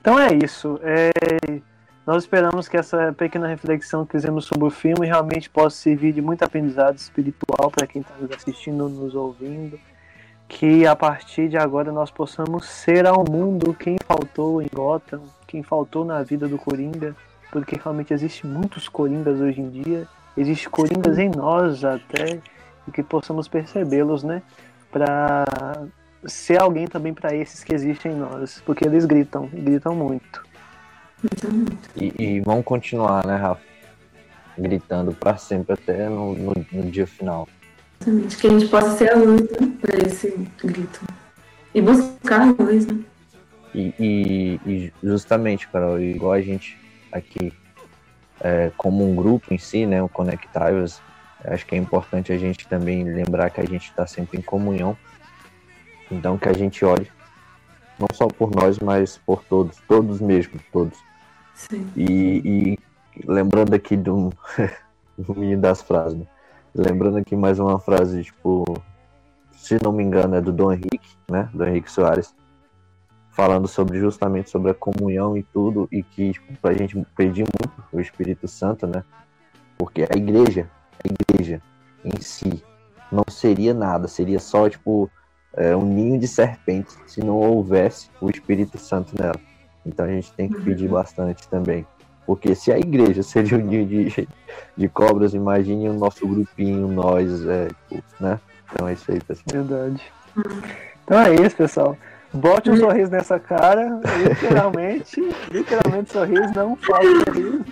Então 0.00 0.18
é 0.18 0.28
isso. 0.34 0.80
É... 0.82 1.10
Nós 2.06 2.24
esperamos 2.24 2.66
que 2.66 2.76
essa 2.76 3.12
pequena 3.12 3.46
reflexão 3.46 4.04
que 4.04 4.12
fizemos 4.12 4.46
sobre 4.46 4.66
o 4.66 4.70
filme 4.70 5.06
realmente 5.06 5.48
possa 5.48 5.76
servir 5.76 6.12
de 6.12 6.20
muito 6.20 6.42
aprendizado 6.42 6.96
espiritual 6.96 7.70
para 7.70 7.86
quem 7.86 8.02
está 8.02 8.14
nos 8.20 8.32
assistindo, 8.32 8.88
nos 8.88 9.14
ouvindo. 9.14 9.78
Que 10.50 10.84
a 10.84 10.96
partir 10.96 11.48
de 11.48 11.56
agora 11.56 11.92
nós 11.92 12.10
possamos 12.10 12.66
ser 12.66 13.06
ao 13.06 13.24
mundo 13.24 13.72
quem 13.72 13.96
faltou 14.04 14.60
em 14.60 14.66
Gotham, 14.70 15.22
quem 15.46 15.62
faltou 15.62 16.04
na 16.04 16.24
vida 16.24 16.48
do 16.48 16.58
Coringa, 16.58 17.14
porque 17.52 17.78
realmente 17.82 18.12
existem 18.12 18.50
muitos 18.50 18.88
Coringas 18.88 19.40
hoje 19.40 19.60
em 19.60 19.70
dia, 19.70 20.08
existem 20.36 20.68
Coringas 20.68 21.18
em 21.18 21.30
nós 21.30 21.84
até, 21.84 22.40
e 22.86 22.90
que 22.90 23.00
possamos 23.00 23.46
percebê-los, 23.46 24.24
né? 24.24 24.42
Para 24.90 25.44
ser 26.26 26.60
alguém 26.60 26.86
também 26.86 27.14
para 27.14 27.34
esses 27.34 27.62
que 27.62 27.72
existem 27.72 28.12
em 28.12 28.16
nós, 28.16 28.60
porque 28.66 28.84
eles 28.84 29.04
gritam, 29.04 29.48
gritam 29.52 29.94
muito. 29.94 30.42
E, 31.96 32.12
e 32.18 32.40
vão 32.40 32.60
continuar, 32.60 33.24
né, 33.24 33.36
Rafa? 33.36 33.62
Gritando 34.58 35.12
para 35.12 35.36
sempre 35.36 35.74
até 35.74 36.08
no, 36.08 36.34
no, 36.34 36.52
no, 36.72 36.90
dia 36.90 37.06
final. 37.06 37.48
Exatamente, 38.00 38.36
que 38.38 38.46
a 38.46 38.50
gente 38.50 38.68
possa 38.68 38.96
ser 38.96 39.12
a 39.12 39.16
luz 39.16 39.42
né, 39.42 39.72
para 39.80 40.06
esse 40.06 40.30
grito. 40.62 41.00
E 41.74 41.82
buscar 41.82 42.40
a 42.40 42.62
luz, 42.62 42.86
né? 42.86 43.04
E, 43.74 43.94
e, 43.98 44.60
e, 44.66 44.92
justamente, 45.02 45.68
Carol, 45.68 46.00
igual 46.00 46.32
a 46.32 46.40
gente 46.40 46.78
aqui 47.12 47.52
é, 48.40 48.72
como 48.76 49.08
um 49.08 49.14
grupo 49.14 49.52
em 49.52 49.58
si, 49.58 49.84
né, 49.86 50.02
o 50.02 50.08
Conectados, 50.08 51.00
acho 51.44 51.66
que 51.66 51.74
é 51.74 51.78
importante 51.78 52.32
a 52.32 52.38
gente 52.38 52.66
também 52.66 53.04
lembrar 53.04 53.50
que 53.50 53.60
a 53.60 53.66
gente 53.66 53.90
está 53.90 54.06
sempre 54.06 54.38
em 54.38 54.42
comunhão. 54.42 54.96
Então 56.10 56.38
que 56.38 56.48
a 56.48 56.52
gente 56.52 56.84
olhe 56.84 57.08
não 57.98 58.08
só 58.14 58.26
por 58.26 58.50
nós, 58.50 58.78
mas 58.78 59.18
por 59.18 59.44
todos, 59.44 59.76
todos 59.86 60.20
mesmo, 60.20 60.58
todos. 60.72 60.98
Sim. 61.54 61.86
E, 61.94 62.42
e 62.44 62.78
lembrando 63.26 63.74
aqui 63.74 63.94
do, 63.94 64.32
do 65.18 65.34
menino 65.38 65.60
das 65.60 65.82
frases, 65.82 66.18
né? 66.18 66.26
Lembrando 66.74 67.18
aqui 67.18 67.36
mais 67.36 67.58
uma 67.58 67.78
frase, 67.78 68.24
tipo, 68.24 68.64
se 69.52 69.78
não 69.82 69.92
me 69.92 70.02
engano, 70.02 70.36
é 70.36 70.40
do 70.40 70.52
Dom 70.52 70.72
Henrique, 70.72 71.16
né? 71.30 71.48
Do 71.52 71.66
Henrique 71.66 71.90
Soares, 71.90 72.34
falando 73.30 73.68
sobre 73.68 73.98
justamente 73.98 74.50
sobre 74.50 74.70
a 74.70 74.74
comunhão 74.74 75.36
e 75.36 75.42
tudo, 75.42 75.88
e 75.90 76.02
que 76.02 76.32
tipo, 76.32 76.56
pra 76.60 76.72
gente 76.72 76.96
pedir 77.16 77.44
muito 77.44 77.82
o 77.92 78.00
Espírito 78.00 78.48
Santo, 78.48 78.86
né? 78.86 79.04
Porque 79.76 80.02
a 80.02 80.16
igreja, 80.16 80.70
a 81.04 81.08
igreja 81.08 81.62
em 82.04 82.20
si, 82.20 82.62
não 83.10 83.24
seria 83.28 83.74
nada, 83.74 84.06
seria 84.08 84.38
só, 84.38 84.68
tipo, 84.68 85.10
é, 85.54 85.74
um 85.74 85.84
ninho 85.84 86.18
de 86.18 86.28
serpentes 86.28 86.96
se 87.06 87.20
não 87.20 87.36
houvesse 87.36 88.10
o 88.20 88.30
Espírito 88.30 88.78
Santo 88.78 89.14
nela. 89.18 89.40
Então 89.84 90.04
a 90.06 90.08
gente 90.08 90.32
tem 90.32 90.48
que 90.48 90.60
pedir 90.60 90.88
bastante 90.88 91.48
também. 91.48 91.86
Porque 92.30 92.54
se 92.54 92.70
a 92.70 92.78
igreja 92.78 93.24
seria 93.24 93.58
um 93.58 93.60
ninho 93.60 93.84
de, 93.84 94.28
de 94.76 94.88
cobras, 94.88 95.34
imagine 95.34 95.88
o 95.88 95.94
nosso 95.94 96.24
grupinho, 96.28 96.86
nós, 96.86 97.44
é, 97.44 97.66
tipo, 97.88 98.04
né? 98.20 98.38
Então 98.72 98.86
é 98.86 98.92
isso 98.92 99.10
aí, 99.10 99.18
pessoal. 99.20 99.46
Verdade. 99.52 100.12
Então 101.02 101.18
é 101.18 101.34
isso, 101.34 101.56
pessoal. 101.56 101.96
Bote 102.32 102.70
um 102.70 102.76
sorriso 102.76 103.10
nessa 103.10 103.40
cara, 103.40 104.00
literalmente, 104.28 105.20
literalmente 105.50 106.12
sorriso, 106.12 106.52
não 106.54 106.76
falta 106.76 107.32
sorriso. 107.32 107.64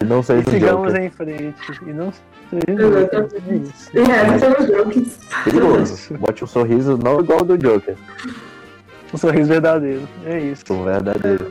E 0.00 0.04
não 0.04 0.20
E 0.20 0.22
seja 0.22 0.48
um 0.48 0.52
sigamos 0.52 0.92
joker. 0.92 1.04
em 1.04 1.10
frente. 1.10 1.80
E 1.82 1.92
não 1.92 2.12
seja 2.12 3.42
é 3.48 3.56
isso. 3.56 3.90
E 3.94 3.98
é, 3.98 4.76
jokes. 4.76 5.18
Perigoso. 5.42 6.14
Bote 6.18 6.44
um 6.44 6.46
sorriso 6.46 6.96
não 6.96 7.18
igual 7.18 7.40
ao 7.40 7.44
do 7.44 7.58
Joker. 7.58 7.96
Um 9.12 9.18
sorriso 9.18 9.48
verdadeiro. 9.48 10.08
É 10.24 10.38
isso. 10.38 10.72
Um 10.72 10.84
verdadeiro. 10.84 11.50